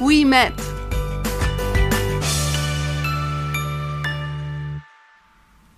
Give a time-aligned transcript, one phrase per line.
[0.00, 0.52] we met.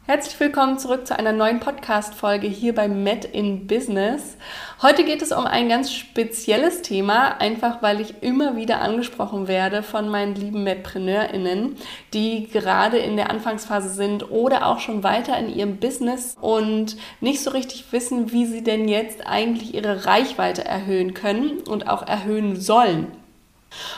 [0.07, 4.37] Herzlich willkommen zurück zu einer neuen Podcast-Folge hier bei Met in Business.
[4.81, 9.83] Heute geht es um ein ganz spezielles Thema, einfach weil ich immer wieder angesprochen werde
[9.83, 11.77] von meinen lieben MedpreneurInnen,
[12.15, 17.43] die gerade in der Anfangsphase sind oder auch schon weiter in ihrem Business und nicht
[17.43, 22.59] so richtig wissen, wie sie denn jetzt eigentlich ihre Reichweite erhöhen können und auch erhöhen
[22.59, 23.16] sollen.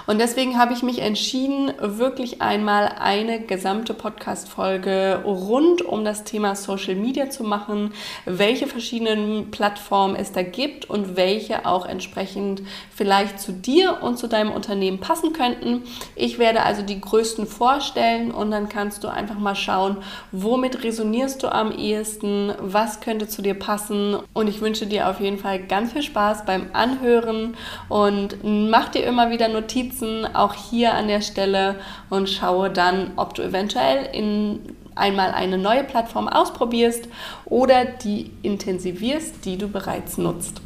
[0.06, 6.56] Und deswegen habe ich mich entschieden, wirklich einmal eine gesamte Podcast-Folge rund um das Thema
[6.56, 7.92] Social Media zu machen,
[8.24, 12.62] welche verschiedenen Plattformen es da gibt und welche auch entsprechend
[12.94, 15.82] vielleicht zu dir und zu deinem Unternehmen passen könnten.
[16.14, 19.98] Ich werde also die größten vorstellen und dann kannst du einfach mal schauen,
[20.32, 24.16] womit resonierst du am ehesten, was könnte zu dir passen.
[24.32, 27.56] Und ich wünsche dir auf jeden Fall ganz viel Spaß beim Anhören
[27.88, 31.76] und mach dir immer wieder Notizen Notizen auch hier an der Stelle
[32.08, 34.60] und schaue dann, ob du eventuell in
[34.94, 37.06] einmal eine neue Plattform ausprobierst
[37.44, 40.62] oder die intensivierst, die du bereits nutzt.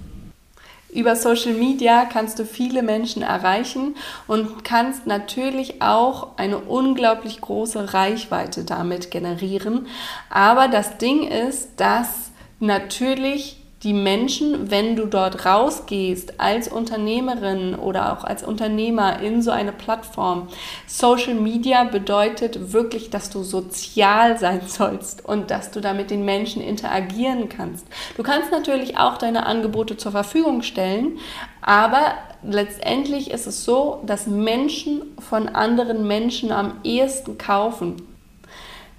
[0.89, 3.97] Über Social Media kannst du viele Menschen erreichen
[4.28, 9.89] und kannst natürlich auch eine unglaublich große Reichweite damit generieren.
[10.30, 12.30] Aber das Ding ist, dass
[12.61, 19.50] natürlich die Menschen, wenn du dort rausgehst als Unternehmerin oder auch als Unternehmer in so
[19.50, 20.48] eine Plattform.
[20.86, 26.24] Social Media bedeutet wirklich, dass du sozial sein sollst und dass du da mit den
[26.24, 27.86] Menschen interagieren kannst.
[28.17, 31.18] Du kannst natürlich auch deine Angebote zur Verfügung stellen,
[31.61, 32.14] aber
[32.45, 38.11] letztendlich ist es so, dass Menschen von anderen Menschen am ehesten kaufen.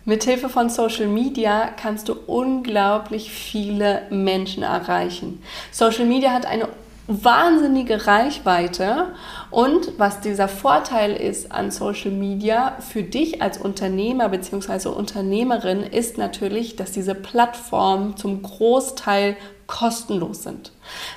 [0.05, 5.41] Mithilfe von Social Media kannst du unglaublich viele Menschen erreichen.
[5.71, 6.67] Social Media hat eine
[7.07, 9.13] wahnsinnige Reichweite
[9.49, 14.89] und was dieser Vorteil ist an Social Media für dich als Unternehmer bzw.
[14.89, 19.37] Unternehmerin ist natürlich, dass diese Plattformen zum Großteil
[19.67, 20.71] kostenlos sind.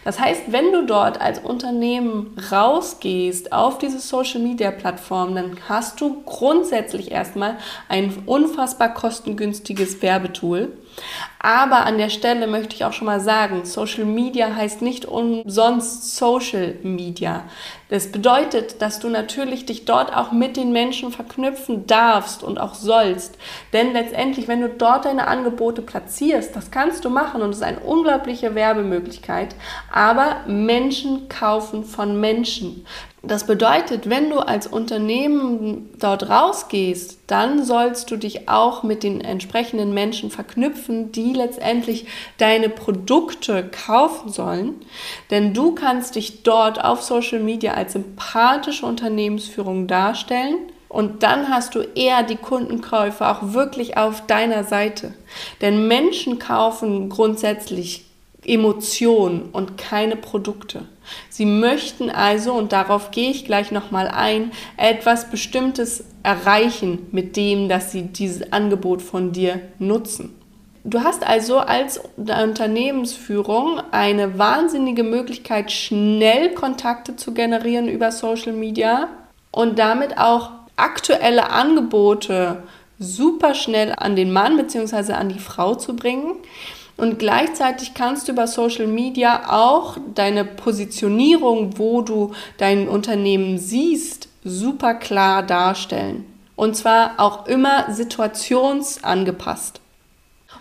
[0.05, 6.01] Das heißt, wenn du dort als Unternehmen rausgehst auf diese Social Media Plattform, dann hast
[6.01, 7.57] du grundsätzlich erstmal
[7.89, 10.73] ein unfassbar kostengünstiges Werbetool.
[11.39, 16.17] Aber an der Stelle möchte ich auch schon mal sagen, Social Media heißt nicht umsonst
[16.17, 17.45] Social Media.
[17.89, 22.75] Das bedeutet, dass du natürlich dich dort auch mit den Menschen verknüpfen darfst und auch
[22.75, 23.39] sollst.
[23.73, 27.63] Denn letztendlich, wenn du dort deine Angebote platzierst, das kannst du machen und es ist
[27.63, 29.55] eine unglaubliche Werbemöglichkeit,
[29.93, 32.85] aber Menschen kaufen von Menschen.
[33.27, 39.21] Das bedeutet, wenn du als Unternehmen dort rausgehst, dann sollst du dich auch mit den
[39.21, 42.07] entsprechenden Menschen verknüpfen, die letztendlich
[42.39, 44.77] deine Produkte kaufen sollen.
[45.31, 50.59] Denn du kannst dich dort auf Social Media als sympathische Unternehmensführung darstellen.
[50.89, 55.15] Und dann hast du eher die Kundenkäufe auch wirklich auf deiner Seite.
[55.61, 58.07] Denn Menschen kaufen grundsätzlich
[58.47, 60.87] Emotionen und keine Produkte.
[61.29, 67.69] Sie möchten also, und darauf gehe ich gleich nochmal ein, etwas Bestimmtes erreichen mit dem,
[67.69, 70.35] dass sie dieses Angebot von dir nutzen.
[70.85, 79.09] Du hast also als Unternehmensführung eine wahnsinnige Möglichkeit, schnell Kontakte zu generieren über Social Media
[79.51, 82.63] und damit auch aktuelle Angebote
[82.99, 85.15] super schnell an den Mann bzw.
[85.15, 86.37] an die Frau zu bringen.
[86.97, 94.29] Und gleichzeitig kannst du über Social Media auch deine Positionierung, wo du dein Unternehmen siehst,
[94.45, 96.25] super klar darstellen.
[96.55, 99.81] Und zwar auch immer situationsangepasst.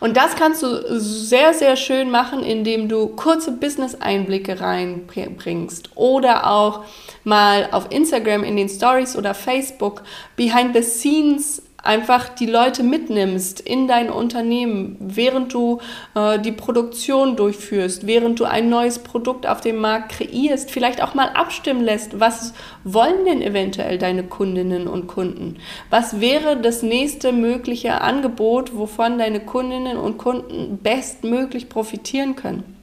[0.02, 6.84] Und das kannst du sehr, sehr schön machen, indem du kurze Business-Einblicke reinbringst oder auch
[7.24, 10.04] mal auf Instagram in den Stories oder Facebook
[10.36, 15.80] Behind the Scenes einfach die Leute mitnimmst in dein Unternehmen, während du
[16.16, 21.14] äh, die Produktion durchführst, während du ein neues Produkt auf dem Markt kreierst, vielleicht auch
[21.14, 22.54] mal abstimmen lässt, was
[22.84, 25.58] wollen denn eventuell deine Kundinnen und Kunden?
[25.90, 32.76] Was wäre das nächste mögliche Angebot, wovon deine Kundinnen und Kunden bestmöglich profitieren können?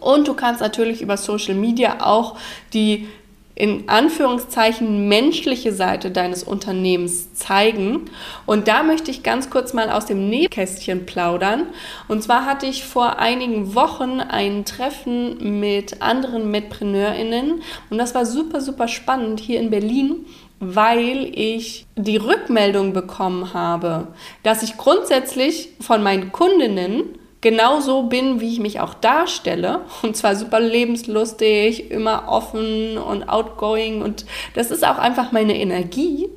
[0.00, 2.36] Und du kannst natürlich über Social Media auch
[2.74, 3.08] die
[3.54, 8.10] in Anführungszeichen menschliche Seite deines Unternehmens zeigen.
[8.46, 11.66] Und da möchte ich ganz kurz mal aus dem Nähkästchen plaudern.
[12.08, 18.26] Und zwar hatte ich vor einigen Wochen ein Treffen mit anderen Medpreneurinnen und das war
[18.26, 20.26] super, super spannend hier in Berlin
[20.60, 24.08] weil ich die Rückmeldung bekommen habe,
[24.42, 29.82] dass ich grundsätzlich von meinen Kundinnen genauso bin, wie ich mich auch darstelle.
[30.02, 34.02] Und zwar super lebenslustig, immer offen und outgoing.
[34.02, 34.24] Und
[34.54, 36.28] das ist auch einfach meine Energie.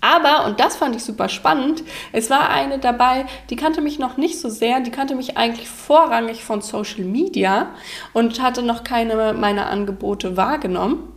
[0.00, 1.82] Aber, und das fand ich super spannend,
[2.12, 5.66] es war eine dabei, die kannte mich noch nicht so sehr, die kannte mich eigentlich
[5.66, 7.70] vorrangig von Social Media
[8.12, 11.08] und hatte noch keine meiner Angebote wahrgenommen.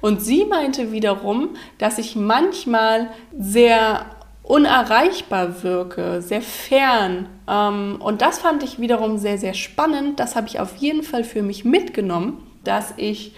[0.00, 4.06] Und sie meinte wiederum, dass ich manchmal sehr
[4.42, 7.28] unerreichbar wirke, sehr fern.
[7.48, 10.18] Ähm, und das fand ich wiederum sehr, sehr spannend.
[10.18, 13.32] Das habe ich auf jeden Fall für mich mitgenommen, dass ich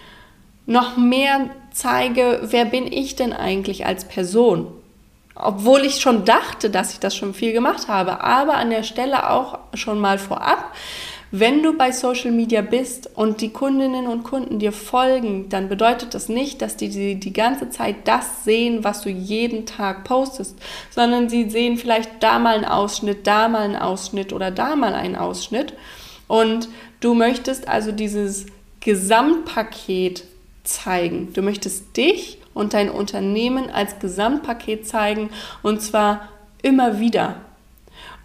[0.67, 4.69] noch mehr zeige, wer bin ich denn eigentlich als Person.
[5.35, 9.31] Obwohl ich schon dachte, dass ich das schon viel gemacht habe, aber an der Stelle
[9.31, 10.73] auch schon mal vorab,
[11.35, 16.13] wenn du bei Social Media bist und die Kundinnen und Kunden dir folgen, dann bedeutet
[16.13, 20.59] das nicht, dass die, die die ganze Zeit das sehen, was du jeden Tag postest,
[20.91, 24.93] sondern sie sehen vielleicht da mal einen Ausschnitt, da mal einen Ausschnitt oder da mal
[24.93, 25.73] einen Ausschnitt.
[26.29, 26.69] Und
[27.01, 28.45] du möchtest also dieses
[28.81, 30.25] Gesamtpaket
[30.65, 31.33] zeigen.
[31.33, 35.31] Du möchtest dich und dein Unternehmen als Gesamtpaket zeigen
[35.63, 36.29] und zwar
[36.61, 37.37] immer wieder.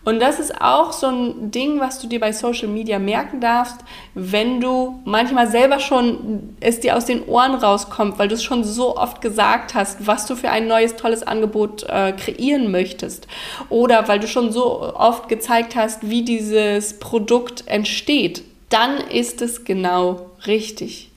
[0.08, 3.76] Und das ist auch so ein Ding, was du dir bei Social Media merken darfst,
[4.14, 8.64] wenn du manchmal selber schon es dir aus den Ohren rauskommt, weil du es schon
[8.64, 13.28] so oft gesagt hast, was du für ein neues, tolles Angebot äh, kreieren möchtest.
[13.68, 18.44] Oder weil du schon so oft gezeigt hast, wie dieses Produkt entsteht.
[18.70, 21.12] Dann ist es genau richtig.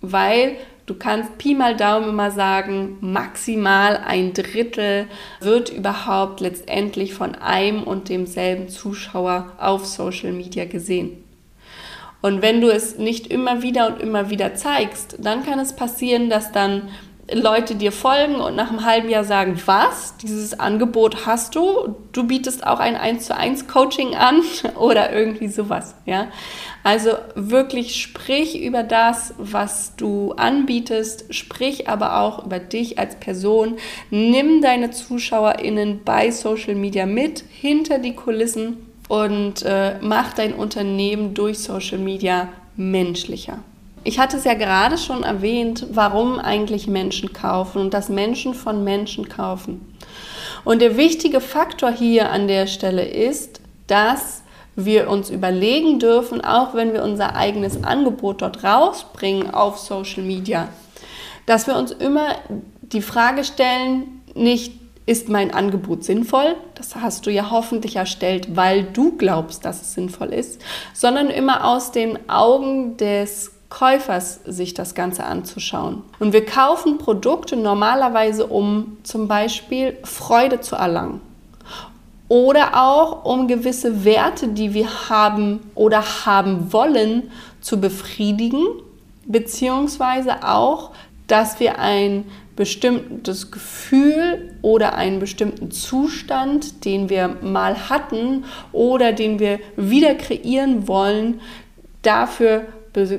[0.00, 0.56] Weil
[0.90, 5.06] Du kannst Pi mal Daumen immer sagen, maximal ein Drittel
[5.38, 11.22] wird überhaupt letztendlich von einem und demselben Zuschauer auf Social Media gesehen.
[12.22, 16.28] Und wenn du es nicht immer wieder und immer wieder zeigst, dann kann es passieren,
[16.28, 16.88] dass dann
[17.32, 21.96] Leute dir folgen und nach einem halben Jahr sagen, was, dieses Angebot hast du?
[22.12, 24.42] Du bietest auch ein 1 zu 1 Coaching an
[24.76, 26.28] oder irgendwie sowas, ja?
[26.82, 33.76] Also wirklich sprich über das, was du anbietest, sprich aber auch über dich als Person.
[34.10, 38.78] Nimm deine ZuschauerInnen bei Social Media mit, hinter die Kulissen
[39.08, 43.58] und äh, mach dein Unternehmen durch Social Media menschlicher.
[44.02, 48.82] Ich hatte es ja gerade schon erwähnt, warum eigentlich Menschen kaufen und dass Menschen von
[48.82, 49.94] Menschen kaufen.
[50.64, 54.42] Und der wichtige Faktor hier an der Stelle ist, dass
[54.76, 60.68] wir uns überlegen dürfen, auch wenn wir unser eigenes Angebot dort rausbringen auf Social Media,
[61.46, 62.36] dass wir uns immer
[62.80, 64.72] die Frage stellen, nicht
[65.06, 66.54] ist mein Angebot sinnvoll?
[66.74, 70.62] Das hast du ja hoffentlich erstellt, weil du glaubst, dass es sinnvoll ist,
[70.94, 76.02] sondern immer aus den Augen des Käufers sich das Ganze anzuschauen.
[76.18, 81.20] Und wir kaufen Produkte normalerweise, um zum Beispiel Freude zu erlangen.
[82.28, 87.30] Oder auch um gewisse Werte, die wir haben oder haben wollen,
[87.60, 88.66] zu befriedigen.
[89.26, 90.90] Beziehungsweise auch,
[91.26, 92.24] dass wir ein
[92.56, 100.86] bestimmtes Gefühl oder einen bestimmten Zustand, den wir mal hatten oder den wir wieder kreieren
[100.86, 101.40] wollen,
[102.02, 102.66] dafür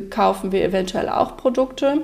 [0.09, 2.01] kaufen wir eventuell auch Produkte.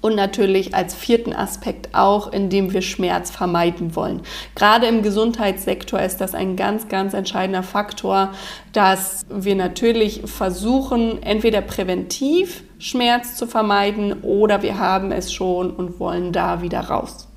[0.00, 4.22] Und natürlich als vierten Aspekt auch, indem wir Schmerz vermeiden wollen.
[4.54, 8.30] Gerade im Gesundheitssektor ist das ein ganz, ganz entscheidender Faktor,
[8.72, 15.98] dass wir natürlich versuchen, entweder präventiv Schmerz zu vermeiden oder wir haben es schon und
[15.98, 17.27] wollen da wieder raus.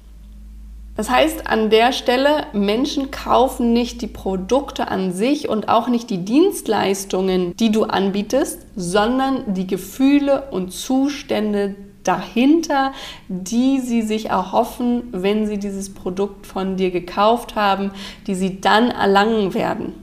[1.02, 6.12] Das heißt, an der Stelle, Menschen kaufen nicht die Produkte an sich und auch nicht
[6.12, 12.92] die Dienstleistungen, die du anbietest, sondern die Gefühle und Zustände dahinter,
[13.30, 17.90] die sie sich erhoffen, wenn sie dieses Produkt von dir gekauft haben,
[18.28, 19.94] die sie dann erlangen werden.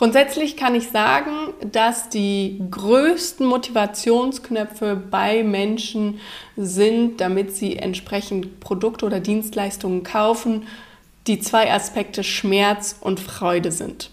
[0.00, 6.20] Grundsätzlich kann ich sagen, dass die größten Motivationsknöpfe bei Menschen
[6.56, 10.66] sind, damit sie entsprechend Produkte oder Dienstleistungen kaufen,
[11.26, 14.08] die zwei Aspekte Schmerz und Freude sind.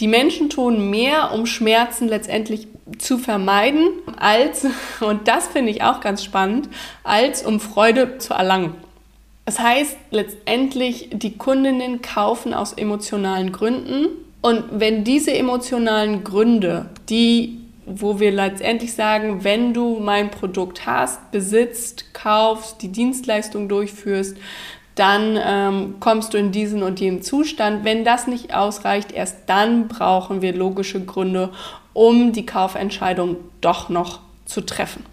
[0.00, 2.66] Die Menschen tun mehr, um Schmerzen letztendlich
[2.98, 3.86] zu vermeiden,
[4.16, 4.66] als,
[5.00, 6.68] und das finde ich auch ganz spannend,
[7.04, 8.74] als um Freude zu erlangen.
[9.44, 17.66] Das heißt, letztendlich, die Kundinnen kaufen aus emotionalen Gründen und wenn diese emotionalen Gründe, die
[17.86, 24.36] wo wir letztendlich sagen, wenn du mein Produkt hast, besitzt, kaufst, die Dienstleistung durchführst,
[24.96, 27.84] dann ähm, kommst du in diesen und jenen Zustand.
[27.84, 31.52] Wenn das nicht ausreicht, erst dann brauchen wir logische Gründe,
[31.92, 35.04] um die Kaufentscheidung doch noch zu treffen.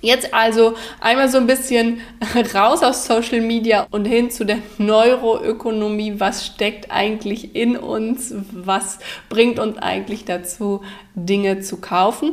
[0.00, 2.00] Jetzt also einmal so ein bisschen
[2.54, 6.20] raus aus Social Media und hin zu der Neuroökonomie.
[6.20, 8.32] Was steckt eigentlich in uns?
[8.52, 10.82] Was bringt uns eigentlich dazu,
[11.14, 12.32] Dinge zu kaufen?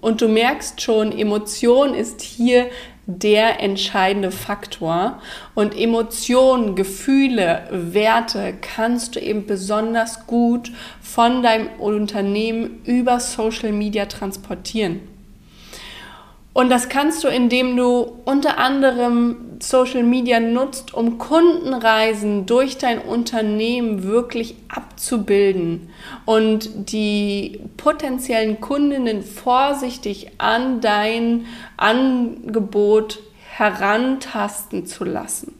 [0.00, 2.70] Und du merkst schon, Emotion ist hier
[3.06, 5.20] der entscheidende Faktor.
[5.54, 14.06] Und Emotionen, Gefühle, Werte kannst du eben besonders gut von deinem Unternehmen über Social Media
[14.06, 15.11] transportieren.
[16.54, 22.98] Und das kannst du, indem du unter anderem Social Media nutzt, um Kundenreisen durch dein
[22.98, 25.88] Unternehmen wirklich abzubilden
[26.26, 31.46] und die potenziellen Kundinnen vorsichtig an dein
[31.78, 33.20] Angebot
[33.56, 35.54] herantasten zu lassen.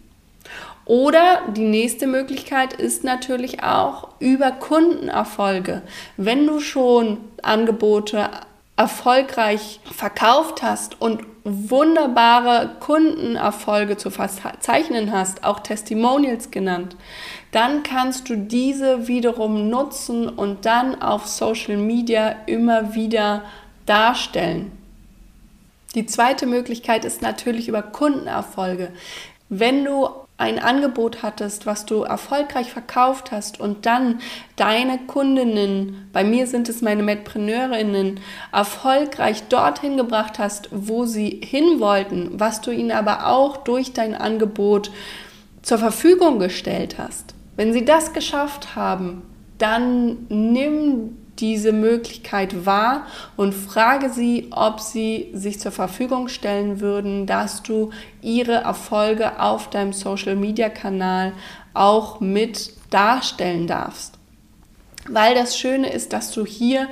[0.85, 5.83] Oder die nächste Möglichkeit ist natürlich auch über Kundenerfolge.
[6.17, 8.29] Wenn du schon Angebote
[8.83, 16.97] erfolgreich verkauft hast und wunderbare Kundenerfolge zu verzeichnen hast, auch Testimonials genannt,
[17.53, 23.45] dann kannst du diese wiederum nutzen und dann auf Social Media immer wieder
[23.87, 24.73] darstellen.
[25.95, 28.91] Die zweite Möglichkeit ist natürlich über Kundenerfolge.
[29.49, 30.09] Wenn du
[30.43, 34.21] ein Angebot hattest, was du erfolgreich verkauft hast und dann
[34.57, 38.19] deine Kundinnen, bei mir sind es meine Medpreneurinnen,
[38.53, 44.15] erfolgreich dorthin gebracht hast, wo sie hin wollten, was du ihnen aber auch durch dein
[44.17, 44.91] Angebot
[45.63, 47.35] zur Verfügung gestellt hast.
[47.55, 49.23] Wenn sie das geschafft haben,
[49.59, 57.27] dann nimm diese Möglichkeit wahr und frage sie, ob sie sich zur Verfügung stellen würden,
[57.27, 61.33] dass du ihre Erfolge auf deinem Social-Media-Kanal
[61.75, 64.19] auch mit darstellen darfst.
[65.09, 66.87] Weil das Schöne ist, dass du hier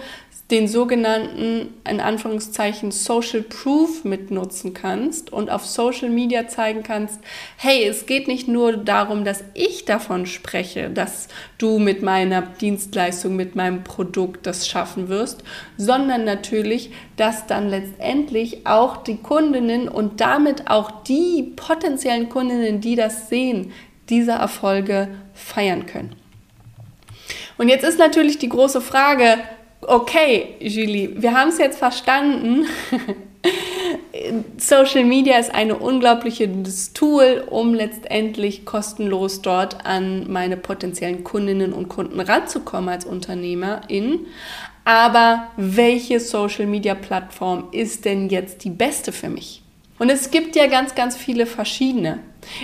[0.50, 7.20] den sogenannten, in Anführungszeichen, Social Proof mitnutzen kannst und auf Social Media zeigen kannst,
[7.56, 11.28] hey, es geht nicht nur darum, dass ich davon spreche, dass
[11.58, 15.44] du mit meiner Dienstleistung, mit meinem Produkt das schaffen wirst,
[15.76, 22.96] sondern natürlich, dass dann letztendlich auch die Kundinnen und damit auch die potenziellen Kundinnen, die
[22.96, 23.72] das sehen,
[24.08, 26.16] diese Erfolge feiern können.
[27.56, 29.38] Und jetzt ist natürlich die große Frage,
[29.82, 32.66] okay, Julie, wir haben es jetzt verstanden.
[34.58, 41.88] Social Media ist ein unglaubliches Tool, um letztendlich kostenlos dort an meine potenziellen Kundinnen und
[41.88, 44.26] Kunden ranzukommen als Unternehmerin.
[44.84, 49.62] Aber welche Social Media Plattform ist denn jetzt die beste für mich?
[49.98, 52.20] Und es gibt ja ganz, ganz viele verschiedene.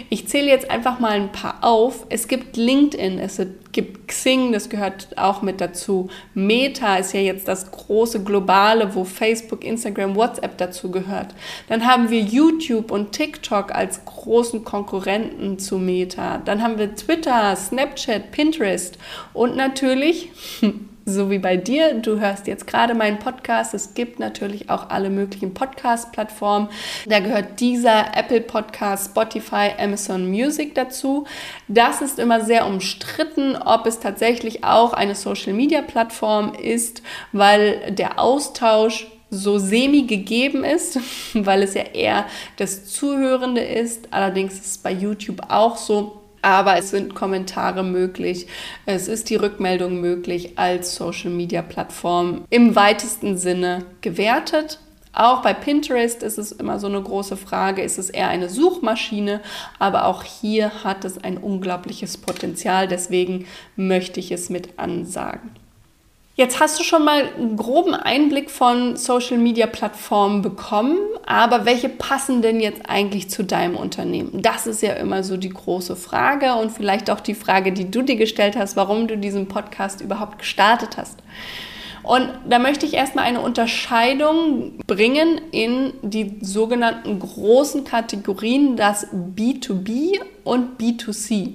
[0.09, 2.07] Ich zähle jetzt einfach mal ein paar auf.
[2.09, 3.41] Es gibt LinkedIn, es
[3.73, 6.09] gibt Xing, das gehört auch mit dazu.
[6.35, 11.35] Meta ist ja jetzt das große globale, wo Facebook, Instagram, WhatsApp dazu gehört.
[11.69, 16.39] Dann haben wir YouTube und TikTok als großen Konkurrenten zu Meta.
[16.39, 18.99] Dann haben wir Twitter, Snapchat, Pinterest
[19.33, 20.31] und natürlich
[21.07, 21.95] so wie bei dir.
[21.95, 23.73] Du hörst jetzt gerade meinen Podcast.
[23.75, 26.69] Es gibt natürlich auch alle möglichen Podcast-Plattformen.
[27.07, 31.25] Da gehört dieser Apple Podcast, Spotify, Amazon Music dazu.
[31.69, 39.07] Das ist immer sehr umstritten, ob es tatsächlich auch eine Social-Media-Plattform ist, weil der Austausch
[39.31, 40.99] so semi gegeben ist,
[41.35, 44.09] weil es ja eher das Zuhörende ist.
[44.13, 48.47] Allerdings ist es bei YouTube auch so, aber es sind Kommentare möglich,
[48.87, 54.79] es ist die Rückmeldung möglich als Social-Media-Plattform im weitesten Sinne gewertet.
[55.13, 59.41] Auch bei Pinterest ist es immer so eine große Frage, ist es eher eine Suchmaschine,
[59.81, 65.51] aber auch hier hat es ein unglaubliches Potenzial, deswegen möchte ich es mit ansagen.
[66.39, 71.89] Jetzt hast du schon mal einen groben Einblick von Social Media Plattformen bekommen, aber welche
[71.89, 74.43] passen denn jetzt eigentlich zu deinem Unternehmen?
[74.43, 78.03] Das ist ja immer so die große Frage und vielleicht auch die Frage, die du
[78.03, 81.21] dir gestellt hast, warum du diesen Podcast überhaupt gestartet hast.
[82.03, 90.21] Und da möchte ich erstmal eine Unterscheidung bringen in die sogenannten großen Kategorien, das B2B
[90.45, 91.55] und B2C.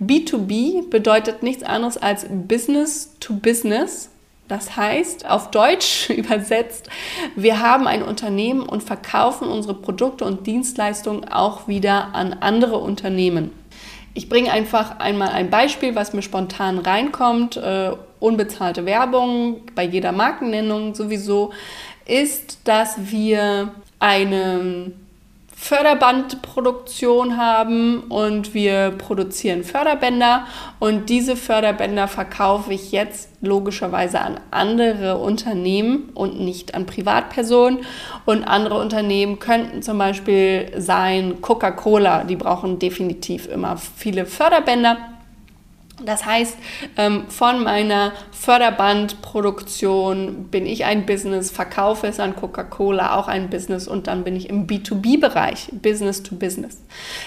[0.00, 4.10] B2B bedeutet nichts anderes als Business to Business.
[4.48, 6.88] Das heißt, auf Deutsch übersetzt,
[7.36, 13.52] wir haben ein Unternehmen und verkaufen unsere Produkte und Dienstleistungen auch wieder an andere Unternehmen.
[14.14, 20.12] Ich bringe einfach einmal ein Beispiel, was mir spontan reinkommt, äh, unbezahlte Werbung bei jeder
[20.12, 21.52] Markennennung sowieso,
[22.06, 24.92] ist, dass wir eine
[25.60, 30.46] Förderbandproduktion haben und wir produzieren Förderbänder.
[30.78, 37.80] Und diese Förderbänder verkaufe ich jetzt logischerweise an andere Unternehmen und nicht an Privatpersonen.
[38.24, 45.17] Und andere Unternehmen könnten zum Beispiel sein Coca-Cola, die brauchen definitiv immer viele Förderbänder
[46.04, 46.56] das heißt,
[46.96, 53.88] ähm, von meiner Förderbandproduktion bin ich ein Business, verkaufe es an Coca-Cola, auch ein Business
[53.88, 56.82] und dann bin ich im B2B-Bereich, Business to Business.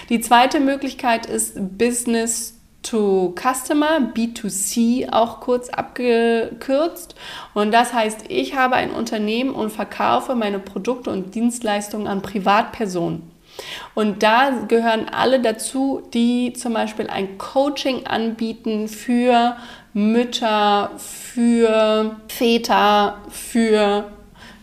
[0.08, 7.14] Die zweite Möglichkeit ist Business to Customer, B2C auch kurz abgekürzt.
[7.54, 13.31] Und das heißt, ich habe ein Unternehmen und verkaufe meine Produkte und Dienstleistungen an Privatpersonen.
[13.94, 19.56] Und da gehören alle dazu, die zum Beispiel ein Coaching anbieten für
[19.92, 24.10] Mütter, für Väter, für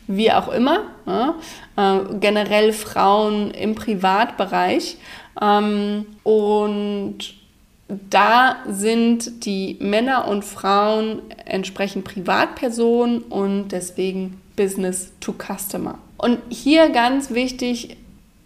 [0.08, 1.36] wie auch immer, ja,
[1.77, 4.98] äh, generell Frauen im Privatbereich.
[5.39, 7.17] Ähm, und
[7.88, 16.00] da sind die Männer und Frauen entsprechend Privatpersonen und deswegen Business to Customer.
[16.17, 17.98] Und hier ganz wichtig,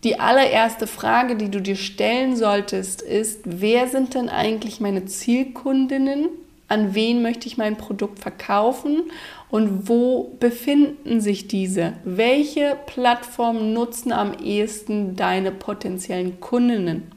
[0.04, 6.30] die allererste Frage, die du dir stellen solltest, ist, wer sind denn eigentlich meine Zielkundinnen?
[6.68, 9.12] An wen möchte ich mein Produkt verkaufen?
[9.50, 11.94] Und wo befinden sich diese?
[12.04, 17.12] Welche Plattformen nutzen am ehesten deine potenziellen Kundinnen?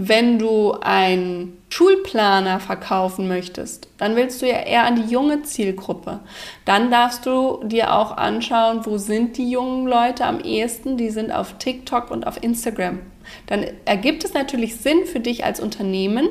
[0.00, 6.20] Wenn du einen Schulplaner verkaufen möchtest, dann willst du ja eher an die junge Zielgruppe.
[6.64, 10.98] Dann darfst du dir auch anschauen, wo sind die jungen Leute am ehesten.
[10.98, 13.00] Die sind auf TikTok und auf Instagram.
[13.46, 16.28] Dann ergibt es natürlich Sinn für dich als Unternehmen,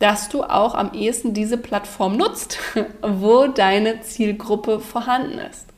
[0.00, 2.58] dass du auch am ehesten diese Plattform nutzt,
[3.00, 5.68] wo deine Zielgruppe vorhanden ist.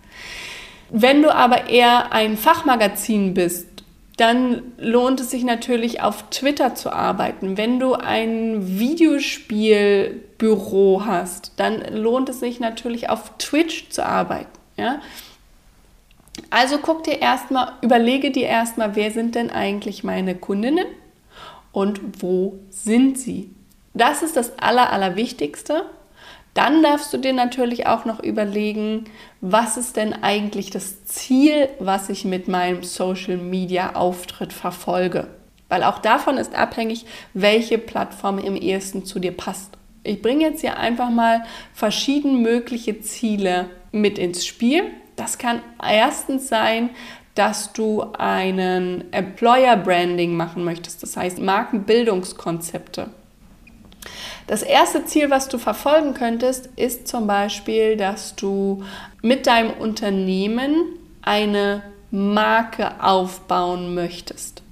[0.88, 3.75] Wenn du aber eher ein Fachmagazin bist,
[4.16, 7.58] dann lohnt es sich natürlich auf Twitter zu arbeiten.
[7.58, 14.48] Wenn du ein Videospielbüro hast, dann lohnt es sich natürlich auf Twitch zu arbeiten.
[14.78, 15.02] Ja?
[16.50, 20.86] Also guck dir erstmal, überlege dir erstmal, wer sind denn eigentlich meine Kundinnen
[21.72, 23.50] und wo sind sie?
[23.92, 25.84] Das ist das Aller, Allerwichtigste.
[26.56, 29.04] Dann darfst du dir natürlich auch noch überlegen,
[29.42, 35.28] was ist denn eigentlich das Ziel, was ich mit meinem Social Media Auftritt verfolge.
[35.68, 39.76] Weil auch davon ist abhängig, welche Plattform im ehesten zu dir passt.
[40.02, 44.84] Ich bringe jetzt hier einfach mal verschiedene mögliche Ziele mit ins Spiel.
[45.14, 46.88] Das kann erstens sein,
[47.34, 53.10] dass du einen Employer Branding machen möchtest, das heißt Markenbildungskonzepte.
[54.46, 58.84] Das erste Ziel, was du verfolgen könntest, ist zum Beispiel, dass du
[59.20, 61.82] mit deinem Unternehmen eine
[62.12, 64.62] Marke aufbauen möchtest.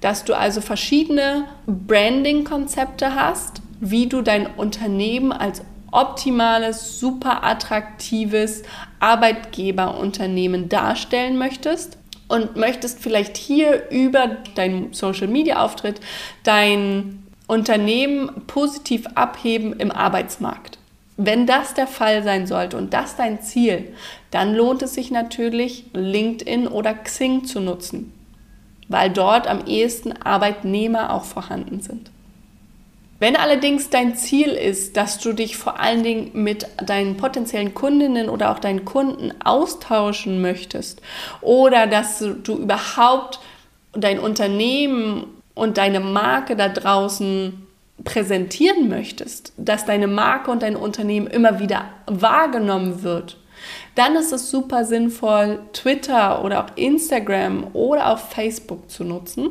[0.00, 8.62] Dass du also verschiedene Branding-Konzepte hast, wie du dein Unternehmen als optimales, super attraktives
[9.00, 16.00] Arbeitgeberunternehmen darstellen möchtest und möchtest vielleicht hier über deinen Social-Media-Auftritt
[16.42, 20.78] dein Unternehmen positiv abheben im Arbeitsmarkt.
[21.16, 23.92] Wenn das der Fall sein sollte und das dein Ziel,
[24.30, 28.12] dann lohnt es sich natürlich, LinkedIn oder Xing zu nutzen,
[28.86, 32.12] weil dort am ehesten Arbeitnehmer auch vorhanden sind.
[33.18, 38.28] Wenn allerdings dein Ziel ist, dass du dich vor allen Dingen mit deinen potenziellen Kundinnen
[38.28, 41.02] oder auch deinen Kunden austauschen möchtest
[41.40, 43.40] oder dass du überhaupt
[43.92, 45.24] dein Unternehmen
[45.58, 47.66] und deine Marke da draußen
[48.04, 53.38] präsentieren möchtest, dass deine Marke und dein Unternehmen immer wieder wahrgenommen wird,
[53.96, 59.48] dann ist es super sinnvoll, Twitter oder auch Instagram oder auch Facebook zu nutzen.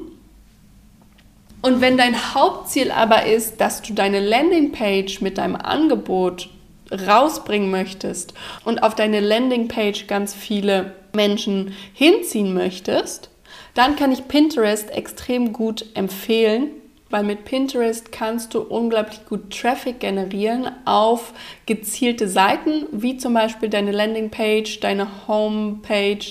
[1.62, 6.50] Und wenn dein Hauptziel aber ist, dass du deine Landingpage mit deinem Angebot
[6.90, 13.30] rausbringen möchtest und auf deine Landingpage ganz viele Menschen hinziehen möchtest,
[13.78, 16.72] dann kann ich Pinterest extrem gut empfehlen,
[17.12, 21.34] weil mit Pinterest kannst du unglaublich gut Traffic generieren auf
[21.68, 26.26] gezielte Seiten, wie zum Beispiel deine Landingpage, deine Homepage,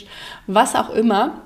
[0.48, 1.40] was auch immer.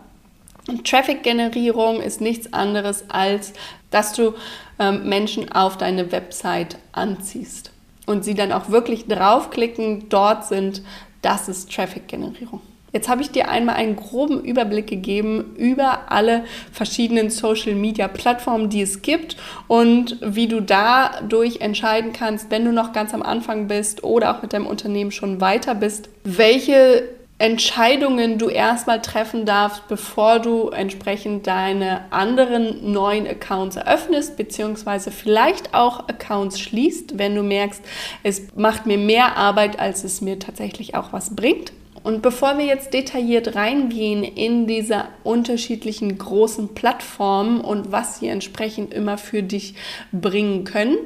[0.85, 3.53] Traffic-Generierung ist nichts anderes als,
[3.91, 4.35] dass du
[4.79, 7.73] ähm, Menschen auf deine Website anziehst
[8.07, 10.83] und sie dann auch wirklich draufklicken, dort sind.
[11.21, 12.63] Das ist Traffic-Generierung.
[12.93, 19.03] Jetzt habe ich dir einmal einen groben Überblick gegeben über alle verschiedenen Social-Media-Plattformen, die es
[19.03, 19.37] gibt
[19.69, 24.43] und wie du dadurch entscheiden kannst, wenn du noch ganz am Anfang bist oder auch
[24.43, 27.09] mit deinem Unternehmen schon weiter bist, welche
[27.41, 35.73] Entscheidungen du erstmal treffen darfst, bevor du entsprechend deine anderen neuen Accounts eröffnest, beziehungsweise vielleicht
[35.73, 37.83] auch Accounts schließt, wenn du merkst,
[38.23, 41.73] es macht mir mehr Arbeit, als es mir tatsächlich auch was bringt.
[42.03, 48.95] Und bevor wir jetzt detailliert reingehen in diese unterschiedlichen großen Plattformen und was sie entsprechend
[48.95, 49.75] immer für dich
[50.11, 50.97] bringen können,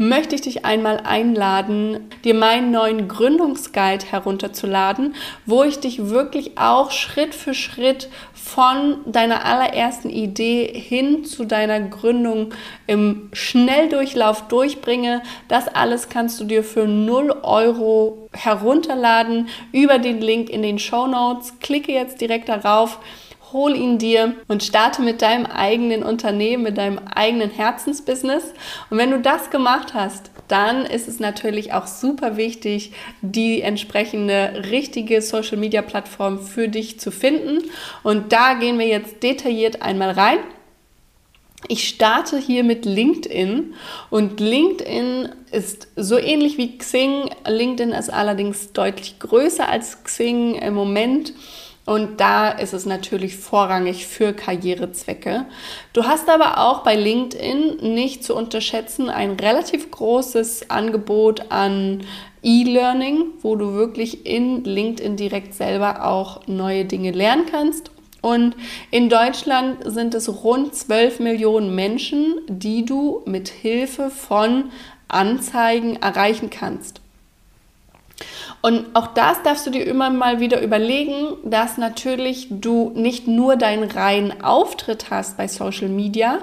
[0.00, 6.90] möchte ich dich einmal einladen, dir meinen neuen Gründungsguide herunterzuladen, wo ich dich wirklich auch
[6.90, 12.54] Schritt für Schritt von deiner allerersten Idee hin zu deiner Gründung
[12.86, 15.20] im Schnelldurchlauf durchbringe.
[15.48, 21.08] Das alles kannst du dir für 0 Euro herunterladen über den Link in den Show
[21.08, 21.58] Notes.
[21.60, 23.00] Klicke jetzt direkt darauf
[23.52, 28.52] hol ihn dir und starte mit deinem eigenen Unternehmen, mit deinem eigenen Herzensbusiness.
[28.90, 34.64] Und wenn du das gemacht hast, dann ist es natürlich auch super wichtig, die entsprechende
[34.70, 37.58] richtige Social Media Plattform für dich zu finden.
[38.02, 40.38] Und da gehen wir jetzt detailliert einmal rein.
[41.68, 43.74] Ich starte hier mit LinkedIn
[44.08, 47.30] und LinkedIn ist so ähnlich wie Xing.
[47.46, 51.34] LinkedIn ist allerdings deutlich größer als Xing im Moment.
[51.86, 55.46] Und da ist es natürlich vorrangig für Karrierezwecke.
[55.92, 62.02] Du hast aber auch bei LinkedIn nicht zu unterschätzen ein relativ großes Angebot an
[62.42, 67.90] E-Learning, wo du wirklich in LinkedIn direkt selber auch neue Dinge lernen kannst.
[68.22, 68.54] Und
[68.90, 74.70] in Deutschland sind es rund 12 Millionen Menschen, die du mit Hilfe von
[75.08, 77.00] Anzeigen erreichen kannst.
[78.62, 83.56] Und auch das darfst du dir immer mal wieder überlegen, dass natürlich du nicht nur
[83.56, 86.40] deinen reinen Auftritt hast bei Social Media,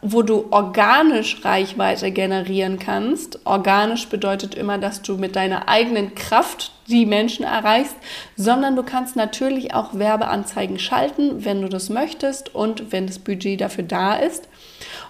[0.00, 3.44] wo du organisch Reichweite generieren kannst.
[3.44, 7.96] Organisch bedeutet immer, dass du mit deiner eigenen Kraft die Menschen erreichst,
[8.36, 13.60] sondern du kannst natürlich auch Werbeanzeigen schalten, wenn du das möchtest und wenn das Budget
[13.60, 14.48] dafür da ist.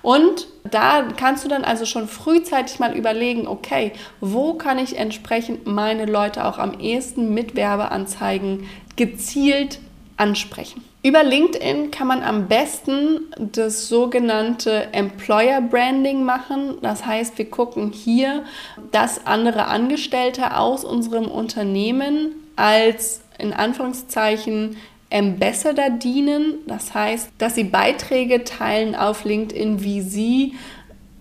[0.03, 5.67] Und da kannst du dann also schon frühzeitig mal überlegen, okay, wo kann ich entsprechend
[5.67, 9.81] meine Leute auch am ehesten mit Werbeanzeigen gezielt
[10.17, 10.85] ansprechen.
[11.03, 16.79] Über LinkedIn kann man am besten das sogenannte Employer Branding machen.
[16.83, 18.45] Das heißt, wir gucken hier,
[18.91, 24.77] dass andere Angestellte aus unserem Unternehmen als in Anführungszeichen
[25.13, 26.59] Ambassador dienen.
[26.67, 30.55] Das heißt, dass sie Beiträge teilen auf LinkedIn, wie sie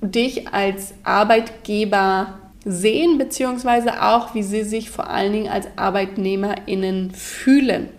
[0.01, 7.89] dich als Arbeitgeber sehen, beziehungsweise auch, wie sie sich vor allen Dingen als ArbeitnehmerInnen fühlen.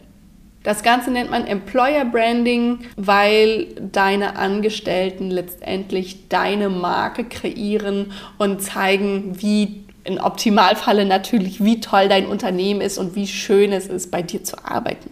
[0.62, 9.40] Das Ganze nennt man Employer Branding, weil deine Angestellten letztendlich deine Marke kreieren und zeigen,
[9.40, 14.22] wie im Optimalfalle natürlich, wie toll dein Unternehmen ist und wie schön es ist, bei
[14.22, 15.11] dir zu arbeiten.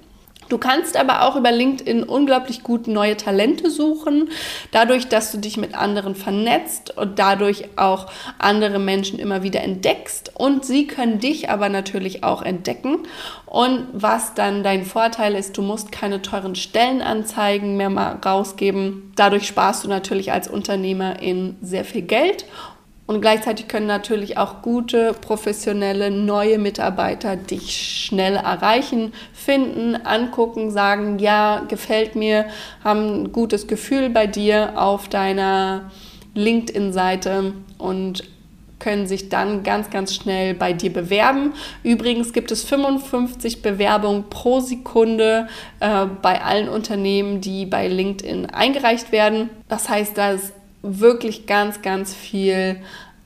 [0.48, 4.30] Du kannst aber auch über LinkedIn unglaublich gut neue Talente suchen,
[4.70, 8.06] dadurch, dass du dich mit anderen vernetzt und dadurch auch
[8.38, 13.06] andere Menschen immer wieder entdeckst und sie können dich aber natürlich auch entdecken.
[13.46, 19.12] Und was dann dein Vorteil ist, du musst keine teuren Stellenanzeigen mehr mal rausgeben.
[19.16, 22.44] Dadurch sparst du natürlich als Unternehmer in sehr viel Geld
[23.06, 31.18] und gleichzeitig können natürlich auch gute, professionelle, neue Mitarbeiter dich schnell erreichen, finden, angucken, sagen,
[31.20, 32.46] ja, gefällt mir,
[32.82, 35.90] haben ein gutes Gefühl bei dir auf deiner
[36.34, 38.24] LinkedIn-Seite und
[38.78, 41.54] können sich dann ganz, ganz schnell bei dir bewerben.
[41.82, 45.48] Übrigens gibt es 55 Bewerbungen pro Sekunde
[45.80, 49.48] äh, bei allen Unternehmen, die bei LinkedIn eingereicht werden.
[49.68, 50.52] Das heißt, da ist
[50.86, 52.76] wirklich ganz, ganz viel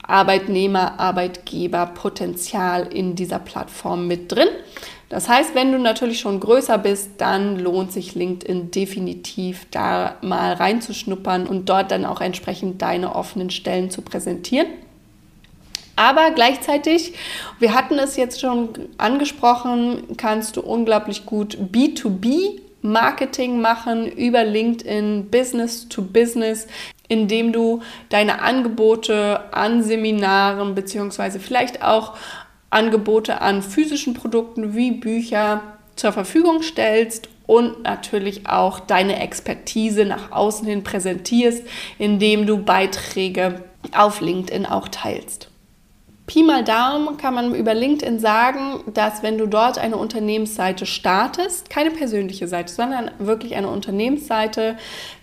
[0.02, 4.48] Arbeitnehmer, Arbeitgeber Potenzial in dieser Plattform mit drin.
[5.08, 10.52] Das heißt, wenn du natürlich schon größer bist, dann lohnt sich LinkedIn definitiv da mal
[10.52, 14.68] reinzuschnuppern und dort dann auch entsprechend deine offenen Stellen zu präsentieren.
[15.96, 17.14] Aber gleichzeitig,
[17.58, 25.28] wir hatten es jetzt schon angesprochen, kannst du unglaublich gut B2B Marketing machen über LinkedIn,
[25.30, 26.66] Business to Business,
[27.10, 32.16] indem du deine Angebote an Seminaren beziehungsweise vielleicht auch
[32.70, 35.60] Angebote an physischen Produkten wie Bücher
[35.96, 41.64] zur Verfügung stellst und natürlich auch deine Expertise nach außen hin präsentierst,
[41.98, 45.50] indem du Beiträge auf LinkedIn auch teilst.
[46.28, 51.70] Pi mal Daumen kann man über LinkedIn sagen, dass wenn du dort eine Unternehmensseite startest,
[51.70, 54.76] keine persönliche Seite, sondern wirklich eine Unternehmensseite,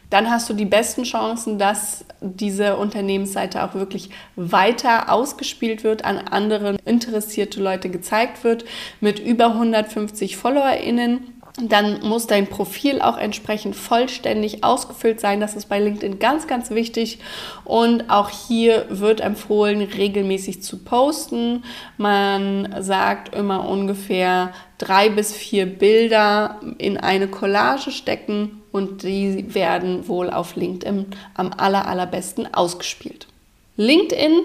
[0.09, 6.17] dann hast du die besten Chancen, dass diese Unternehmensseite auch wirklich weiter ausgespielt wird, an
[6.19, 8.65] andere interessierte Leute gezeigt wird,
[9.01, 15.39] mit über 150 FollowerInnen dann muss dein Profil auch entsprechend vollständig ausgefüllt sein.
[15.39, 17.17] Das ist bei LinkedIn ganz, ganz wichtig.
[17.63, 21.63] Und auch hier wird empfohlen, regelmäßig zu posten.
[21.97, 30.07] Man sagt immer ungefähr drei bis vier Bilder in eine Collage stecken und die werden
[30.07, 33.27] wohl auf LinkedIn am aller, allerbesten ausgespielt.
[33.77, 34.41] LinkedIn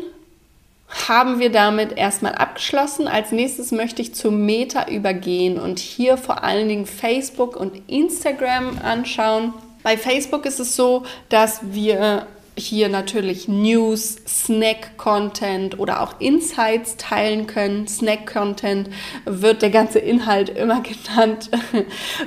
[1.08, 3.08] haben wir damit erstmal abgeschlossen.
[3.08, 8.78] Als nächstes möchte ich zu Meta übergehen und hier vor allen Dingen Facebook und Instagram
[8.82, 9.54] anschauen.
[9.82, 17.46] Bei Facebook ist es so, dass wir hier natürlich News, Snack-Content oder auch Insights teilen
[17.46, 17.88] können.
[17.88, 18.90] Snack-Content
[19.24, 20.82] wird der ganze Inhalt immer
[21.16, 21.50] genannt,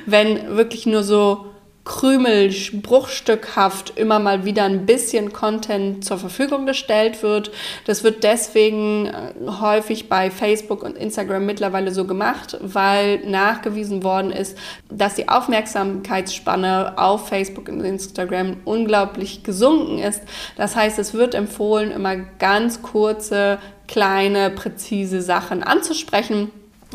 [0.06, 1.46] wenn wirklich nur so
[1.86, 7.52] Krümel, bruchstückhaft immer mal wieder ein bisschen Content zur Verfügung gestellt wird.
[7.86, 14.32] Das wird deswegen äh, häufig bei Facebook und Instagram mittlerweile so gemacht, weil nachgewiesen worden
[14.32, 14.58] ist,
[14.90, 20.24] dass die Aufmerksamkeitsspanne auf Facebook und Instagram unglaublich gesunken ist.
[20.58, 26.50] Das heißt, es wird empfohlen, immer ganz kurze, kleine, präzise Sachen anzusprechen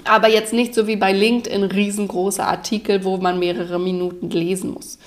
[0.05, 4.99] aber jetzt nicht so wie bei LinkedIn riesengroße Artikel, wo man mehrere Minuten lesen muss.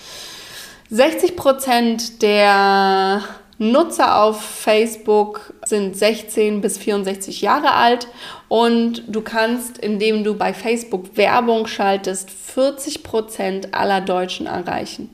[0.90, 3.24] 60 Prozent der
[3.58, 8.08] Nutzer auf Facebook sind 16 bis 64 Jahre alt
[8.48, 15.10] und du kannst, indem du bei Facebook Werbung schaltest, 40 Prozent aller Deutschen erreichen.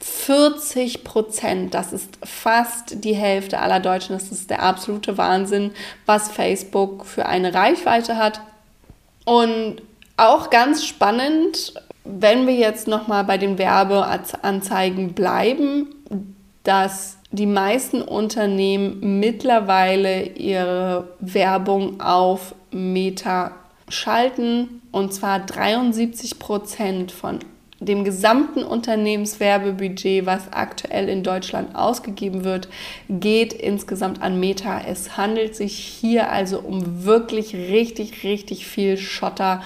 [0.00, 4.14] 40 Prozent, das ist fast die Hälfte aller Deutschen.
[4.14, 5.72] Das ist der absolute Wahnsinn,
[6.04, 8.40] was Facebook für eine Reichweite hat.
[9.24, 9.76] Und
[10.16, 15.88] auch ganz spannend, wenn wir jetzt nochmal bei den Werbeanzeigen bleiben,
[16.62, 23.52] dass die meisten Unternehmen mittlerweile ihre Werbung auf Meta
[23.88, 24.82] schalten.
[24.92, 27.40] Und zwar 73 Prozent von
[27.84, 32.68] dem gesamten Unternehmenswerbebudget, was aktuell in Deutschland ausgegeben wird,
[33.08, 34.80] geht insgesamt an Meta.
[34.86, 39.62] Es handelt sich hier also um wirklich richtig, richtig viel Schotter,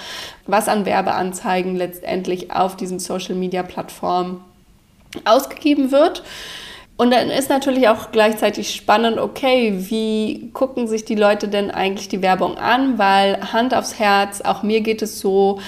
[0.46, 4.40] was an Werbeanzeigen letztendlich auf diesen Social-Media-Plattformen
[5.24, 6.22] ausgegeben wird.
[7.00, 12.08] Und dann ist natürlich auch gleichzeitig spannend, okay, wie gucken sich die Leute denn eigentlich
[12.08, 12.98] die Werbung an?
[12.98, 15.60] Weil Hand aufs Herz, auch mir geht es so,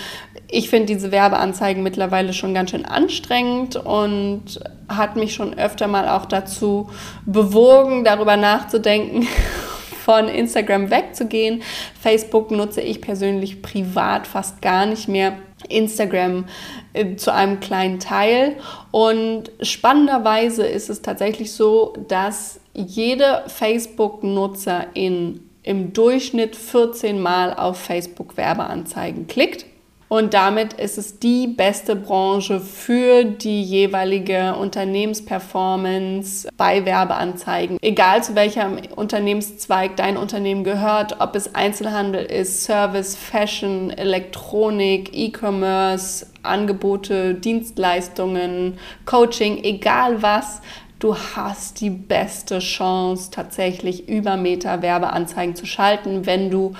[0.50, 6.08] ich finde diese Werbeanzeigen mittlerweile schon ganz schön anstrengend und hat mich schon öfter mal
[6.08, 6.90] auch dazu
[7.24, 9.28] bewogen, darüber nachzudenken,
[10.04, 11.62] von Instagram wegzugehen.
[12.00, 15.34] Facebook nutze ich persönlich privat fast gar nicht mehr.
[15.68, 16.46] Instagram
[16.94, 18.56] äh, zu einem kleinen Teil.
[18.90, 29.26] Und spannenderweise ist es tatsächlich so, dass jede Facebook-Nutzer im Durchschnitt 14 Mal auf Facebook-Werbeanzeigen
[29.26, 29.66] klickt.
[30.12, 37.78] Und damit ist es die beste Branche für die jeweilige Unternehmensperformance bei Werbeanzeigen.
[37.80, 46.26] Egal zu welchem Unternehmenszweig dein Unternehmen gehört, ob es Einzelhandel ist, Service, Fashion, Elektronik, E-Commerce,
[46.42, 50.60] Angebote, Dienstleistungen, Coaching, egal was,
[50.98, 56.72] du hast die beste Chance, tatsächlich über Meta Werbeanzeigen zu schalten, wenn du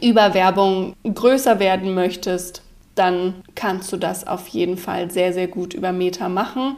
[0.00, 2.62] über Werbung größer werden möchtest
[2.96, 6.76] dann kannst du das auf jeden Fall sehr, sehr gut über Meta machen.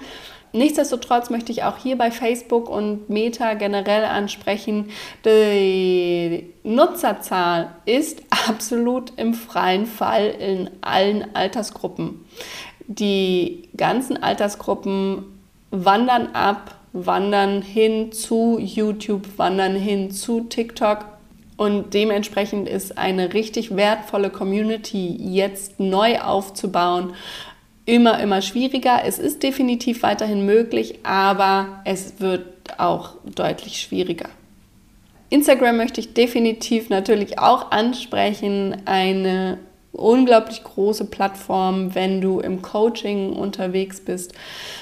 [0.53, 4.91] Nichtsdestotrotz möchte ich auch hier bei Facebook und Meta generell ansprechen,
[5.25, 12.25] die Nutzerzahl ist absolut im freien Fall in allen Altersgruppen.
[12.87, 15.25] Die ganzen Altersgruppen
[15.71, 21.05] wandern ab, wandern hin zu YouTube, wandern hin zu TikTok
[21.59, 27.13] und dementsprechend ist eine richtig wertvolle Community jetzt neu aufzubauen
[27.85, 29.01] immer, immer schwieriger.
[29.05, 32.45] Es ist definitiv weiterhin möglich, aber es wird
[32.79, 34.29] auch deutlich schwieriger.
[35.31, 38.77] Instagram möchte ich definitiv natürlich auch ansprechen.
[38.85, 39.59] Eine
[39.93, 44.33] unglaublich große Plattform, wenn du im Coaching unterwegs bist.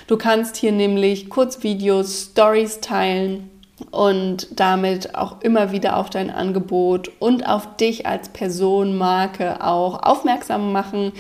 [0.09, 3.51] Du kannst hier nämlich Kurzvideos, Stories teilen
[3.91, 10.03] und damit auch immer wieder auf dein Angebot und auf dich als Person, Marke auch
[10.03, 11.13] aufmerksam machen.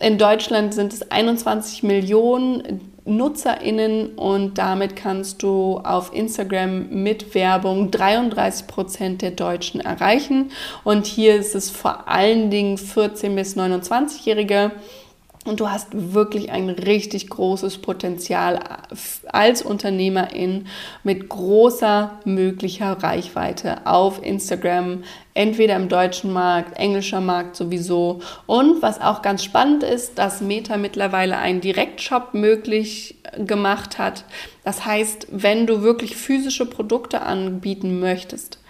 [0.00, 7.90] In Deutschland sind es 21 Millionen NutzerInnen und damit kannst du auf Instagram mit Werbung
[7.90, 10.50] 33 Prozent der Deutschen erreichen.
[10.84, 14.72] Und hier ist es vor allen Dingen 14- bis 29-Jährige.
[15.44, 18.60] Und du hast wirklich ein richtig großes Potenzial
[19.26, 20.66] als Unternehmerin
[21.02, 25.04] mit großer möglicher Reichweite auf Instagram,
[25.34, 28.20] entweder im deutschen Markt, englischer Markt sowieso.
[28.46, 34.24] Und was auch ganz spannend ist, dass Meta mittlerweile einen Direktshop möglich gemacht hat.
[34.64, 38.60] Das heißt, wenn du wirklich physische Produkte anbieten möchtest,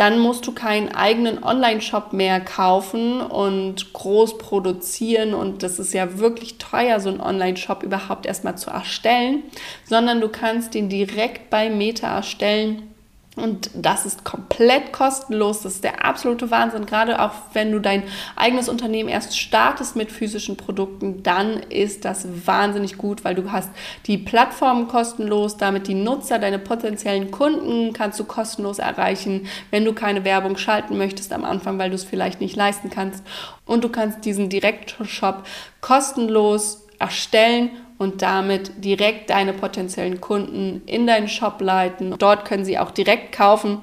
[0.00, 5.34] dann musst du keinen eigenen Online-Shop mehr kaufen und groß produzieren.
[5.34, 9.42] Und das ist ja wirklich teuer, so einen Online-Shop überhaupt erstmal zu erstellen,
[9.84, 12.89] sondern du kannst den direkt bei Meta erstellen
[13.36, 15.62] und das ist komplett kostenlos.
[15.62, 16.84] Das ist der absolute Wahnsinn.
[16.84, 18.02] Gerade auch wenn du dein
[18.34, 23.70] eigenes Unternehmen erst startest mit physischen Produkten, dann ist das wahnsinnig gut, weil du hast
[24.06, 29.92] die Plattform kostenlos, damit die Nutzer, deine potenziellen Kunden kannst du kostenlos erreichen, wenn du
[29.92, 33.22] keine Werbung schalten möchtest am Anfang, weil du es vielleicht nicht leisten kannst.
[33.64, 35.44] Und du kannst diesen Direktshop
[35.80, 42.14] kostenlos erstellen und damit direkt deine potenziellen Kunden in deinen Shop leiten.
[42.18, 43.82] Dort können sie auch direkt kaufen.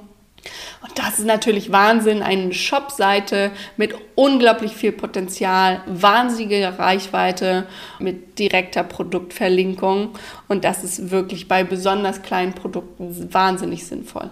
[0.81, 7.67] Und das ist natürlich Wahnsinn, eine Shop-Seite mit unglaublich viel Potenzial, wahnsinnige Reichweite
[7.99, 10.15] mit direkter Produktverlinkung.
[10.47, 14.31] Und das ist wirklich bei besonders kleinen Produkten wahnsinnig sinnvoll.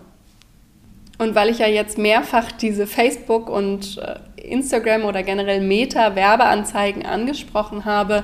[1.20, 7.86] Und weil ich ja jetzt mehrfach diese Facebook und äh, Instagram oder generell Meta-Werbeanzeigen angesprochen
[7.86, 8.24] habe,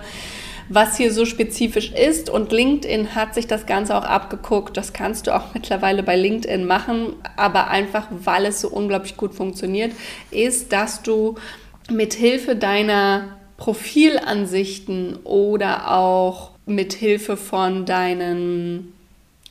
[0.74, 2.30] was hier so spezifisch ist.
[2.30, 4.78] Und LinkedIn hat sich das Ganze auch abgeguckt.
[4.78, 9.34] Das kannst du auch mittlerweile bei LinkedIn machen, aber einfach, weil es so unglaublich gut
[9.34, 9.92] funktioniert,
[10.32, 11.36] ist, dass du
[11.90, 18.94] mit Hilfe deiner Profilansichten oder auch mit Hilfe von deinen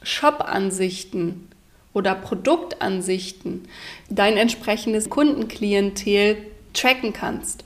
[0.02, 1.48] Shop-Ansichten
[1.92, 3.68] oder Produktansichten
[4.08, 6.38] dein entsprechendes Kundenklientel
[6.72, 7.64] tracken kannst.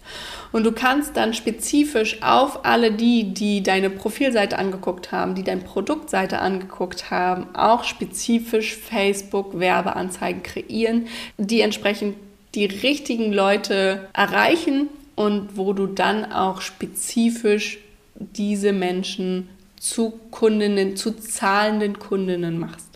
[0.55, 5.63] Und du kannst dann spezifisch auf alle die, die deine Profilseite angeguckt haben, die deine
[5.63, 12.15] Produktseite angeguckt haben, auch spezifisch Facebook-Werbeanzeigen kreieren, die entsprechend
[12.55, 17.79] die richtigen Leute erreichen und wo du dann auch spezifisch
[18.15, 19.49] diese Menschen
[19.81, 22.91] zu Kundinnen, zu zahlenden Kundinnen machst.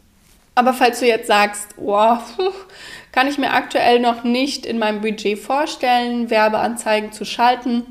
[0.54, 2.20] Aber falls du jetzt sagst, wow,
[3.12, 7.84] kann ich mir aktuell noch nicht in meinem Budget vorstellen, Werbeanzeigen zu schalten.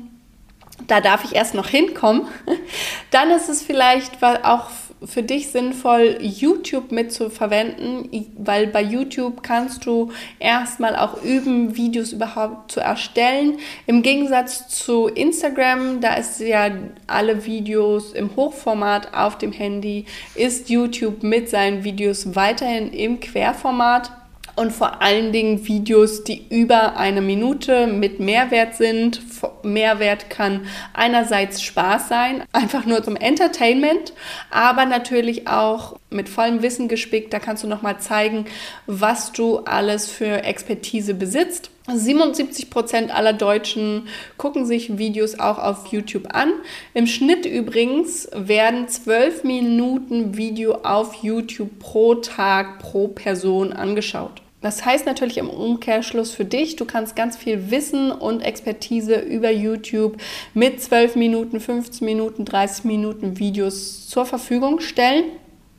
[0.86, 2.28] Da darf ich erst noch hinkommen.
[3.10, 4.70] Dann ist es vielleicht auch
[5.04, 11.76] für dich sinnvoll, YouTube mit zu verwenden, weil bei YouTube kannst du erstmal auch üben,
[11.76, 13.58] Videos überhaupt zu erstellen.
[13.86, 16.70] Im Gegensatz zu Instagram, da ist ja
[17.06, 20.04] alle Videos im Hochformat auf dem Handy,
[20.34, 24.10] ist YouTube mit seinen Videos weiterhin im Querformat
[24.58, 29.20] und vor allen Dingen Videos, die über eine Minute mit Mehrwert sind.
[29.62, 34.12] Mehrwert kann einerseits Spaß sein, einfach nur zum Entertainment,
[34.50, 37.32] aber natürlich auch mit vollem Wissen gespickt.
[37.32, 38.46] Da kannst du nochmal zeigen,
[38.86, 41.70] was du alles für Expertise besitzt.
[41.86, 46.52] 77 Prozent aller Deutschen gucken sich Videos auch auf YouTube an.
[46.94, 54.42] Im Schnitt übrigens werden 12 Minuten Video auf YouTube pro Tag pro Person angeschaut.
[54.60, 59.50] Das heißt natürlich im Umkehrschluss für dich, du kannst ganz viel Wissen und Expertise über
[59.52, 60.16] YouTube
[60.52, 65.24] mit 12 Minuten, 15 Minuten, 30 Minuten Videos zur Verfügung stellen.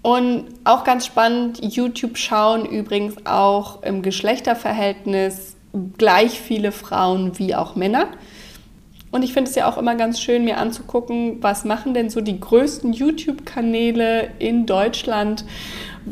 [0.02, 5.58] Und auch ganz spannend, YouTube schauen übrigens auch im Geschlechterverhältnis
[5.98, 8.08] gleich viele Frauen wie auch Männer.
[9.12, 12.22] Und ich finde es ja auch immer ganz schön, mir anzugucken, was machen denn so
[12.22, 15.46] die größten YouTube-Kanäle in Deutschland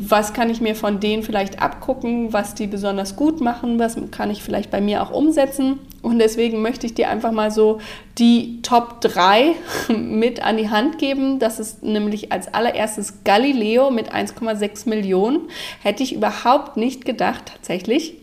[0.00, 4.30] was kann ich mir von denen vielleicht abgucken, was die besonders gut machen, was kann
[4.30, 5.80] ich vielleicht bei mir auch umsetzen.
[6.02, 7.80] Und deswegen möchte ich dir einfach mal so
[8.18, 9.54] die Top 3
[9.88, 11.38] mit an die Hand geben.
[11.38, 15.48] Das ist nämlich als allererstes Galileo mit 1,6 Millionen.
[15.82, 18.17] Hätte ich überhaupt nicht gedacht, tatsächlich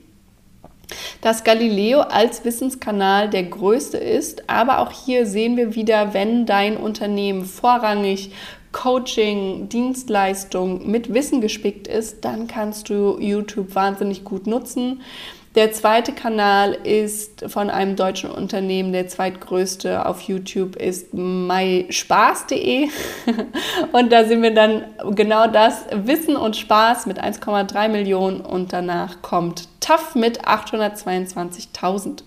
[1.21, 4.50] dass Galileo als Wissenskanal der größte ist.
[4.50, 8.32] Aber auch hier sehen wir wieder, wenn dein Unternehmen vorrangig
[8.71, 15.02] Coaching, Dienstleistung mit Wissen gespickt ist, dann kannst du YouTube wahnsinnig gut nutzen.
[15.56, 22.89] Der zweite Kanal ist von einem deutschen Unternehmen, der zweitgrößte auf YouTube ist myspaß.de.
[23.93, 29.21] und da sind wir dann genau das, Wissen und Spaß mit 1,3 Millionen und danach
[29.21, 32.23] kommt TAF mit 822.000.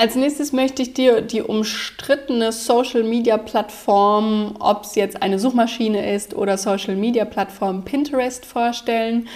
[0.00, 6.56] Als nächstes möchte ich dir die umstrittene Social-Media-Plattform, ob es jetzt eine Suchmaschine ist oder
[6.56, 9.26] Social-Media-Plattform Pinterest vorstellen.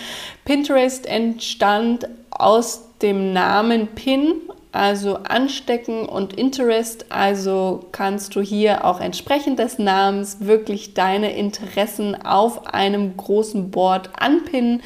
[0.44, 4.34] Pinterest entstand aus dem Namen Pin,
[4.70, 12.14] also anstecken und Interest, also kannst du hier auch entsprechend des Namens wirklich deine Interessen
[12.24, 14.80] auf einem großen Board anpinnen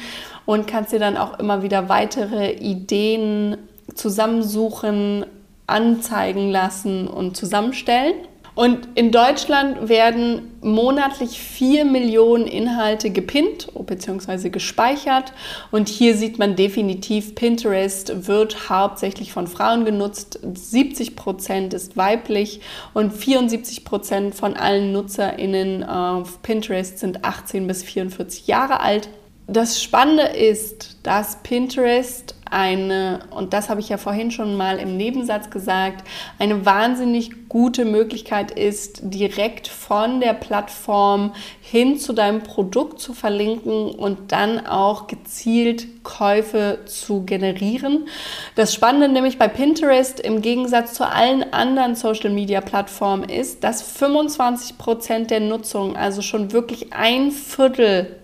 [0.47, 3.57] und kannst dir dann auch immer wieder weitere Ideen
[3.93, 5.23] zusammensuchen,
[5.67, 8.15] anzeigen lassen und zusammenstellen.
[8.57, 14.49] Und in Deutschland werden monatlich 4 Millionen Inhalte gepinnt bzw.
[14.49, 15.31] gespeichert.
[15.69, 20.39] Und hier sieht man definitiv, Pinterest wird hauptsächlich von Frauen genutzt.
[20.41, 22.61] 70 Prozent ist weiblich
[22.95, 29.07] und 74 Prozent von allen NutzerInnen auf Pinterest sind 18 bis 44 Jahre alt.
[29.45, 34.97] Das Spannende ist, dass Pinterest eine, und das habe ich ja vorhin schon mal im
[34.97, 36.07] Nebensatz gesagt,
[36.39, 43.91] eine wahnsinnig gute Möglichkeit ist, direkt von der Plattform hin zu deinem Produkt zu verlinken
[43.91, 48.07] und dann auch gezielt Käufe zu generieren.
[48.55, 55.31] Das Spannende nämlich bei Pinterest im Gegensatz zu allen anderen Social-Media-Plattformen ist, dass 25 Prozent
[55.31, 58.17] der Nutzung, also schon wirklich ein Viertel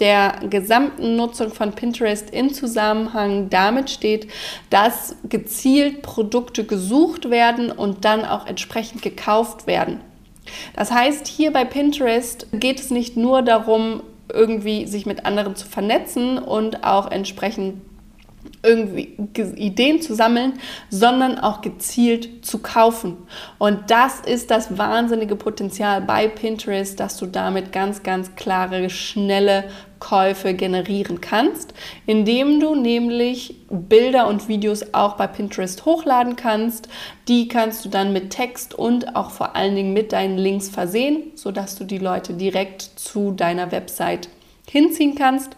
[0.00, 4.28] der gesamten Nutzung von Pinterest in Zusammenhang damit steht,
[4.70, 10.00] dass gezielt Produkte gesucht werden und dann auch entsprechend gekauft werden.
[10.74, 15.66] Das heißt, hier bei Pinterest geht es nicht nur darum, irgendwie sich mit anderen zu
[15.66, 17.82] vernetzen und auch entsprechend
[18.68, 19.16] irgendwie
[19.56, 20.54] Ideen zu sammeln,
[20.90, 23.16] sondern auch gezielt zu kaufen.
[23.56, 29.64] Und das ist das wahnsinnige Potenzial bei Pinterest, dass du damit ganz, ganz klare, schnelle
[30.00, 31.72] Käufe generieren kannst,
[32.06, 36.88] indem du nämlich Bilder und Videos auch bei Pinterest hochladen kannst.
[37.26, 41.32] Die kannst du dann mit Text und auch vor allen Dingen mit deinen Links versehen,
[41.34, 44.28] sodass du die Leute direkt zu deiner Website
[44.68, 45.56] hinziehen kannst.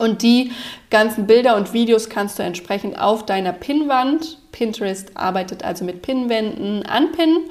[0.00, 0.50] Und die
[0.88, 6.86] ganzen Bilder und Videos kannst du entsprechend auf deiner Pinnwand, Pinterest arbeitet also mit Pinnwänden,
[6.86, 7.50] anpinnen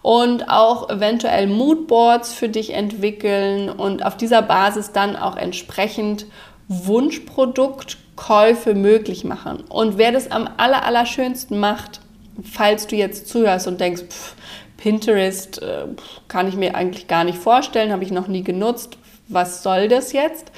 [0.00, 6.24] und auch eventuell Moodboards für dich entwickeln und auf dieser Basis dann auch entsprechend
[6.68, 9.64] Wunschproduktkäufe möglich machen.
[9.68, 12.00] Und wer das am aller, allerschönsten macht,
[12.42, 14.36] falls du jetzt zuhörst und denkst, pff,
[14.78, 15.84] Pinterest äh,
[16.28, 18.96] kann ich mir eigentlich gar nicht vorstellen, habe ich noch nie genutzt,
[19.28, 20.50] was soll das jetzt?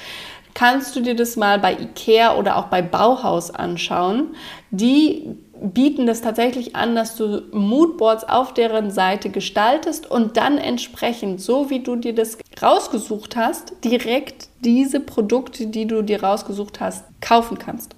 [0.54, 4.34] Kannst du dir das mal bei IKEA oder auch bei Bauhaus anschauen.
[4.70, 11.40] Die bieten das tatsächlich an, dass du Moodboards auf deren Seite gestaltest und dann entsprechend,
[11.40, 17.04] so wie du dir das rausgesucht hast, direkt diese Produkte, die du dir rausgesucht hast,
[17.20, 17.94] kaufen kannst.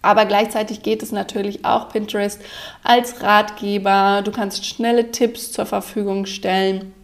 [0.00, 2.40] Aber gleichzeitig geht es natürlich auch Pinterest
[2.82, 4.22] als Ratgeber.
[4.24, 6.94] Du kannst schnelle Tipps zur Verfügung stellen.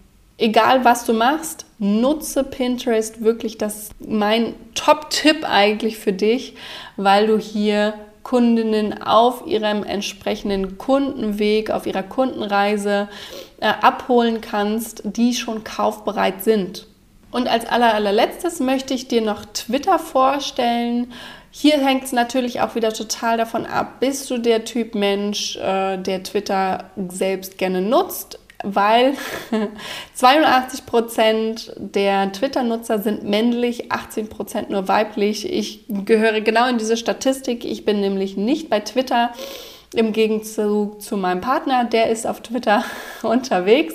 [0.45, 3.57] Egal was du machst, nutze Pinterest wirklich.
[3.57, 6.55] Das ist mein Top-Tipp eigentlich für dich,
[6.99, 13.09] weil du hier Kundinnen auf ihrem entsprechenden Kundenweg, auf ihrer Kundenreise
[13.59, 16.89] äh, abholen kannst, die schon kaufbereit sind.
[17.31, 21.11] Und als aller, allerletztes möchte ich dir noch Twitter vorstellen.
[21.53, 25.97] Hier hängt es natürlich auch wieder total davon ab, bist du der Typ Mensch, äh,
[25.97, 28.39] der Twitter selbst gerne nutzt?
[28.65, 29.15] Weil
[30.15, 35.51] 82 Prozent der Twitter-Nutzer sind männlich, 18 Prozent nur weiblich.
[35.51, 37.65] Ich gehöre genau in diese Statistik.
[37.65, 39.33] Ich bin nämlich nicht bei Twitter.
[39.95, 42.85] Im Gegenzug zu meinem Partner, der ist auf Twitter
[43.23, 43.95] unterwegs.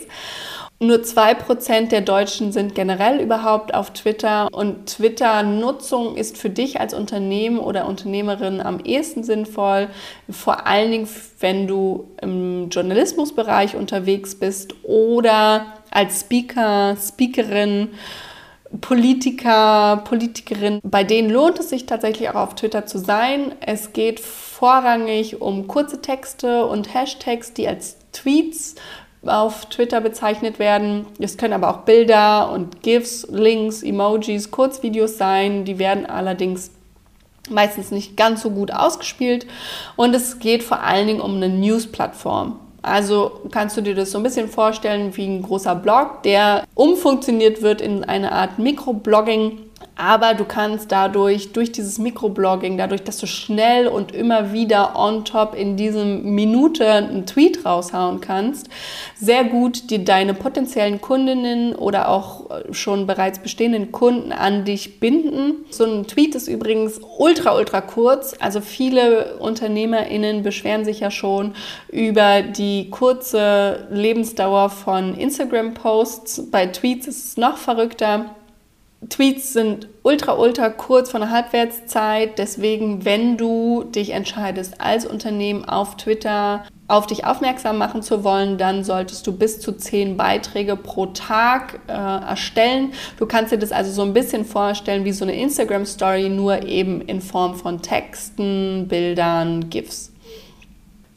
[0.82, 6.94] Nur 2% der Deutschen sind generell überhaupt auf Twitter und Twitter-Nutzung ist für dich als
[6.94, 9.90] Unternehmen oder Unternehmerin am ehesten sinnvoll,
[10.30, 11.10] vor allen Dingen,
[11.42, 17.90] wenn du im Journalismusbereich unterwegs bist oder als Speaker, Speakerin,
[18.80, 20.80] Politiker, Politikerin.
[20.84, 23.54] Bei denen lohnt es sich tatsächlich auch auf Twitter zu sein.
[23.60, 28.76] Es geht vorrangig um kurze Texte und Hashtags, die als Tweets
[29.26, 31.06] auf Twitter bezeichnet werden.
[31.20, 35.66] Es können aber auch Bilder und GIFs, Links, Emojis, Kurzvideos sein.
[35.66, 36.72] Die werden allerdings
[37.50, 39.46] meistens nicht ganz so gut ausgespielt.
[39.96, 42.60] Und es geht vor allen Dingen um eine News-Plattform.
[42.82, 47.62] Also kannst du dir das so ein bisschen vorstellen wie ein großer Blog, der umfunktioniert
[47.62, 49.60] wird in eine Art Mikroblogging
[50.00, 55.26] Aber du kannst dadurch, durch dieses Mikroblogging, dadurch, dass du schnell und immer wieder on
[55.26, 58.70] top in diesem Minute einen Tweet raushauen kannst,
[59.20, 65.66] sehr gut dir deine potenziellen Kundinnen oder auch schon bereits bestehenden Kunden an dich binden.
[65.70, 68.36] So ein Tweet ist übrigens ultra, ultra kurz.
[68.40, 71.56] Also viele UnternehmerInnen beschweren sich ja schon
[71.90, 76.50] über die kurze Lebensdauer von Instagram-Posts.
[76.52, 78.34] Bei Tweets ist es noch verrückter.
[79.08, 82.38] Tweets sind ultra, ultra kurz von der Halbwertszeit.
[82.38, 88.58] Deswegen, wenn du dich entscheidest, als Unternehmen auf Twitter auf dich aufmerksam machen zu wollen,
[88.58, 92.94] dann solltest du bis zu zehn Beiträge pro Tag äh, erstellen.
[93.18, 97.02] Du kannst dir das also so ein bisschen vorstellen wie so eine Instagram-Story, nur eben
[97.02, 100.12] in Form von Texten, Bildern, GIFs.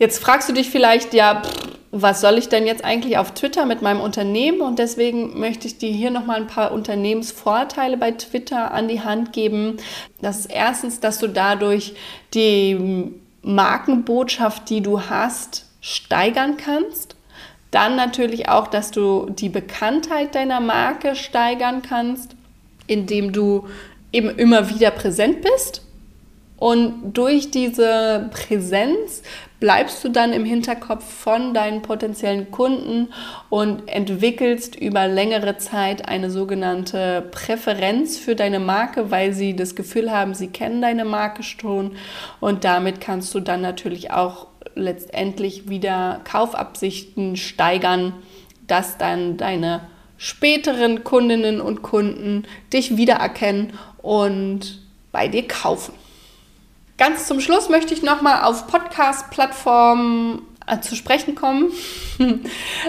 [0.02, 3.66] Jetzt fragst du dich vielleicht, ja, pff, was soll ich denn jetzt eigentlich auf Twitter
[3.66, 4.60] mit meinem Unternehmen?
[4.60, 9.32] Und deswegen möchte ich dir hier nochmal ein paar Unternehmensvorteile bei Twitter an die Hand
[9.32, 9.76] geben.
[10.20, 11.94] Das ist erstens, dass du dadurch
[12.34, 17.14] die Markenbotschaft, die du hast, steigern kannst.
[17.70, 22.34] Dann natürlich auch, dass du die Bekanntheit deiner Marke steigern kannst,
[22.88, 23.68] indem du
[24.10, 25.82] eben immer wieder präsent bist.
[26.56, 29.22] Und durch diese Präsenz
[29.62, 33.12] bleibst du dann im Hinterkopf von deinen potenziellen Kunden
[33.48, 40.10] und entwickelst über längere Zeit eine sogenannte Präferenz für deine Marke, weil sie das Gefühl
[40.10, 41.92] haben, sie kennen deine Marke schon
[42.40, 48.14] und damit kannst du dann natürlich auch letztendlich wieder Kaufabsichten steigern,
[48.66, 49.82] dass dann deine
[50.16, 54.82] späteren Kundinnen und Kunden dich wiedererkennen und
[55.12, 56.01] bei dir kaufen.
[56.98, 61.72] Ganz zum Schluss möchte ich nochmal auf Podcast-Plattformen äh, zu sprechen kommen.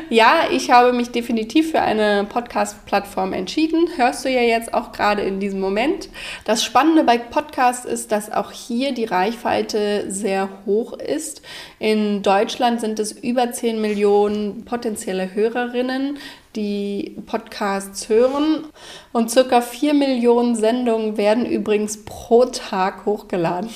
[0.09, 3.87] ja, ich habe mich definitiv für eine Podcast-Plattform entschieden.
[3.95, 6.09] Hörst du ja jetzt auch gerade in diesem Moment.
[6.45, 11.41] Das Spannende bei Podcasts ist, dass auch hier die Reichweite sehr hoch ist.
[11.79, 16.19] In Deutschland sind es über 10 Millionen potenzielle Hörerinnen,
[16.55, 18.65] die Podcasts hören.
[19.13, 23.69] Und circa 4 Millionen Sendungen werden übrigens pro Tag hochgeladen.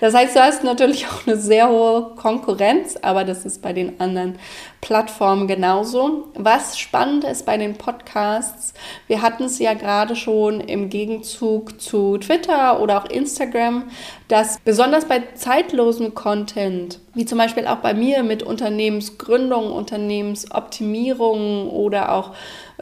[0.00, 4.00] Das heißt, du hast natürlich auch eine sehr hohe Konkurrenz, aber das ist bei den
[4.00, 4.38] anderen
[4.80, 6.28] Plattformen genauso.
[6.34, 8.72] Was spannend ist bei den Podcasts,
[9.08, 13.90] wir hatten es ja gerade schon im Gegenzug zu Twitter oder auch Instagram,
[14.28, 22.12] dass besonders bei zeitlosem Content, wie zum Beispiel auch bei mir mit Unternehmensgründung, Unternehmensoptimierung oder
[22.12, 22.30] auch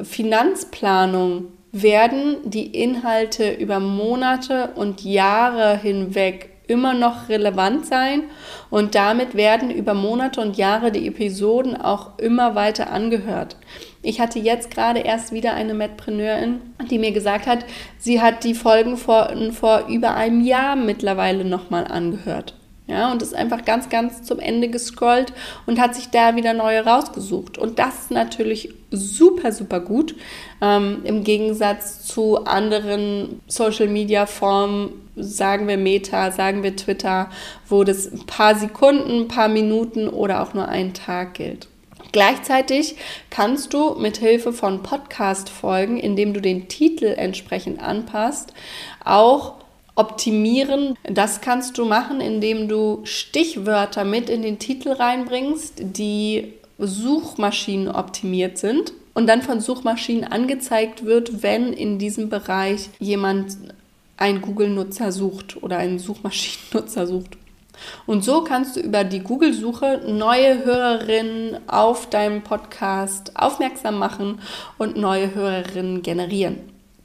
[0.01, 8.25] Finanzplanung, werden die Inhalte über Monate und Jahre hinweg immer noch relevant sein
[8.71, 13.57] und damit werden über Monate und Jahre die Episoden auch immer weiter angehört.
[14.03, 17.65] Ich hatte jetzt gerade erst wieder eine Medpreneurin, die mir gesagt hat,
[17.99, 22.55] sie hat die Folgen vor, vor über einem Jahr mittlerweile nochmal angehört.
[22.91, 25.33] Ja, und ist einfach ganz, ganz zum Ende gescrollt
[25.65, 27.57] und hat sich da wieder neue rausgesucht.
[27.57, 30.17] Und das ist natürlich super, super gut.
[30.61, 37.31] Ähm, Im Gegensatz zu anderen Social-Media-Formen, sagen wir Meta, sagen wir Twitter,
[37.69, 41.69] wo das ein paar Sekunden, ein paar Minuten oder auch nur einen Tag gilt.
[42.11, 42.97] Gleichzeitig
[43.31, 48.53] kannst du mit Hilfe von Podcast-Folgen, indem du den Titel entsprechend anpasst,
[49.05, 49.60] auch
[49.95, 50.97] optimieren.
[51.05, 58.59] Das kannst du machen, indem du Stichwörter mit in den Titel reinbringst, die Suchmaschinen optimiert
[58.59, 63.57] sind und dann von Suchmaschinen angezeigt wird, wenn in diesem Bereich jemand
[64.17, 67.37] einen Google-Nutzer sucht oder einen Suchmaschinennutzer sucht.
[68.07, 74.41] Und so kannst du über die Google-Suche neue Hörerinnen auf deinem Podcast aufmerksam machen
[74.79, 76.59] und neue Hörerinnen generieren.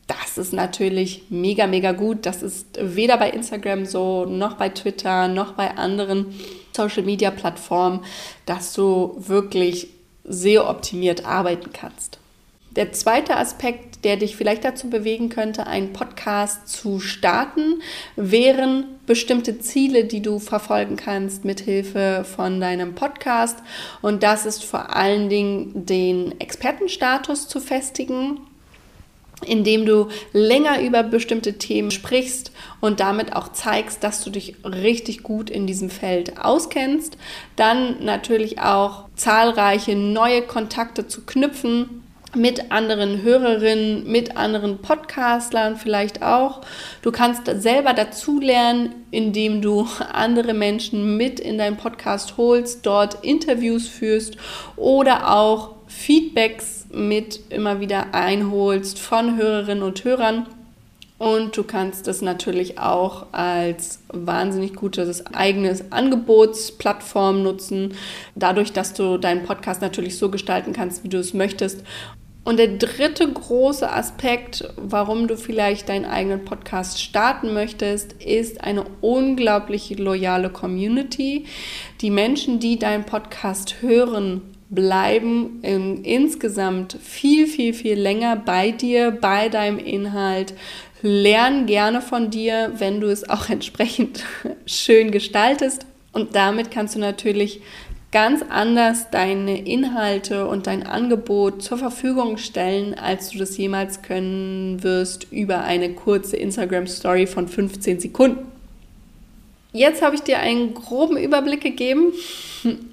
[0.08, 2.26] Das ist natürlich mega, mega gut.
[2.26, 6.40] Das ist weder bei Instagram so, noch bei Twitter, noch bei anderen
[6.74, 8.02] Social-Media-Plattformen,
[8.46, 9.88] dass du wirklich
[10.26, 12.20] SEO-optimiert arbeiten kannst.
[12.76, 17.82] Der zweite Aspekt, der dich vielleicht dazu bewegen könnte, einen Podcast zu starten,
[18.18, 23.60] wären bestimmte Ziele, die du verfolgen kannst mit Hilfe von deinem Podcast.
[24.02, 28.42] Und das ist vor allen Dingen den Expertenstatus zu festigen
[29.48, 35.24] indem du länger über bestimmte Themen sprichst und damit auch zeigst, dass du dich richtig
[35.24, 37.18] gut in diesem Feld auskennst.
[37.56, 42.04] Dann natürlich auch zahlreiche neue Kontakte zu knüpfen
[42.36, 46.62] mit anderen Hörerinnen, mit anderen Podcastlern vielleicht auch.
[47.02, 53.88] Du kannst selber dazulernen, indem du andere Menschen mit in deinen Podcast holst, dort Interviews
[53.88, 54.38] führst
[54.76, 60.48] oder auch Feedbacks mit immer wieder einholst von Hörerinnen und Hörern.
[61.18, 67.94] Und du kannst es natürlich auch als wahnsinnig gutes eigenes Angebotsplattform nutzen,
[68.36, 71.84] dadurch, dass du deinen Podcast natürlich so gestalten kannst, wie du es möchtest.
[72.44, 78.86] Und der dritte große Aspekt, warum du vielleicht deinen eigenen Podcast starten möchtest, ist eine
[79.02, 81.46] unglaublich loyale Community.
[82.02, 85.62] Die Menschen, die deinen Podcast hören, bleiben
[86.04, 90.54] insgesamt viel, viel, viel länger bei dir, bei deinem Inhalt,
[91.02, 94.24] lernen gerne von dir, wenn du es auch entsprechend
[94.66, 95.86] schön gestaltest.
[96.12, 97.62] Und damit kannst du natürlich
[98.12, 104.84] ganz anders deine Inhalte und dein Angebot zur Verfügung stellen, als du das jemals können
[104.84, 108.55] wirst über eine kurze Instagram-Story von 15 Sekunden.
[109.76, 112.14] Jetzt habe ich dir einen groben Überblick gegeben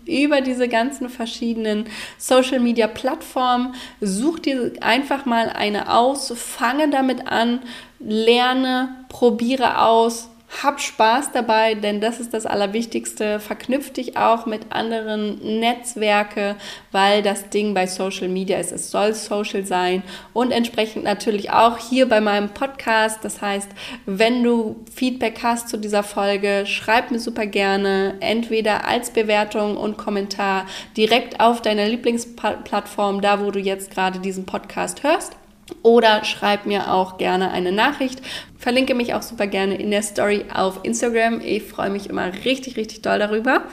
[0.05, 1.87] über diese ganzen verschiedenen
[2.19, 3.77] Social Media Plattformen.
[4.01, 7.61] Such dir einfach mal eine aus, fange damit an,
[8.01, 10.29] lerne, probiere aus,
[10.61, 13.41] hab Spaß dabei, denn das ist das Allerwichtigste.
[13.41, 16.57] Verknüpf dich auch mit anderen Netzwerke,
[16.91, 21.79] weil das Ding bei Social Media ist, es soll social sein und entsprechend natürlich auch
[21.79, 23.25] hier bei meinem Podcast.
[23.25, 23.71] Das heißt,
[24.05, 29.97] wenn du Feedback hast zu dieser Folge, schreib mir super gerne entweder als Bewertung und
[29.97, 35.37] Kommentar direkt auf deiner Lieblingsplattform, da wo du jetzt gerade diesen Podcast hörst
[35.83, 38.21] oder schreib mir auch gerne eine Nachricht.
[38.59, 41.41] Verlinke mich auch super gerne in der Story auf Instagram.
[41.41, 43.65] Ich freue mich immer richtig, richtig doll darüber.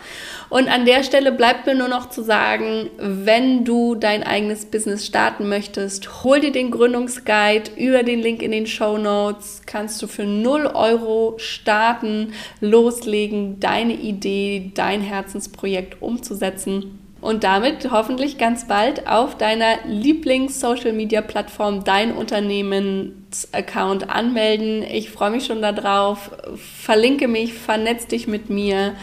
[0.50, 5.06] Und an der Stelle bleibt mir nur noch zu sagen, wenn du dein eigenes Business
[5.06, 9.62] starten möchtest, hol dir den Gründungsguide über den Link in den Show Notes.
[9.68, 18.38] Kannst du für 0 Euro starten, loslegen, deine Idee, dein Herzensprojekt umzusetzen und damit hoffentlich
[18.38, 24.84] ganz bald auf deiner Lieblings-Social-Media-Plattform dein Unternehmensaccount anmelden.
[24.84, 26.32] Ich freue mich schon darauf.
[26.56, 28.94] Verlinke mich, vernetz dich mit mir.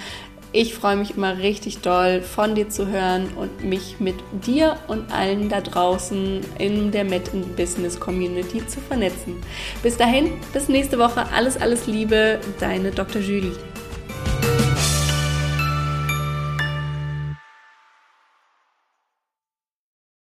[0.52, 4.14] Ich freue mich immer richtig doll, von dir zu hören und mich mit
[4.46, 9.36] dir und allen da draußen in der Met in Business Community zu vernetzen.
[9.82, 11.26] Bis dahin, bis nächste Woche.
[11.34, 13.20] Alles, alles Liebe, deine Dr.
[13.20, 13.52] Julie.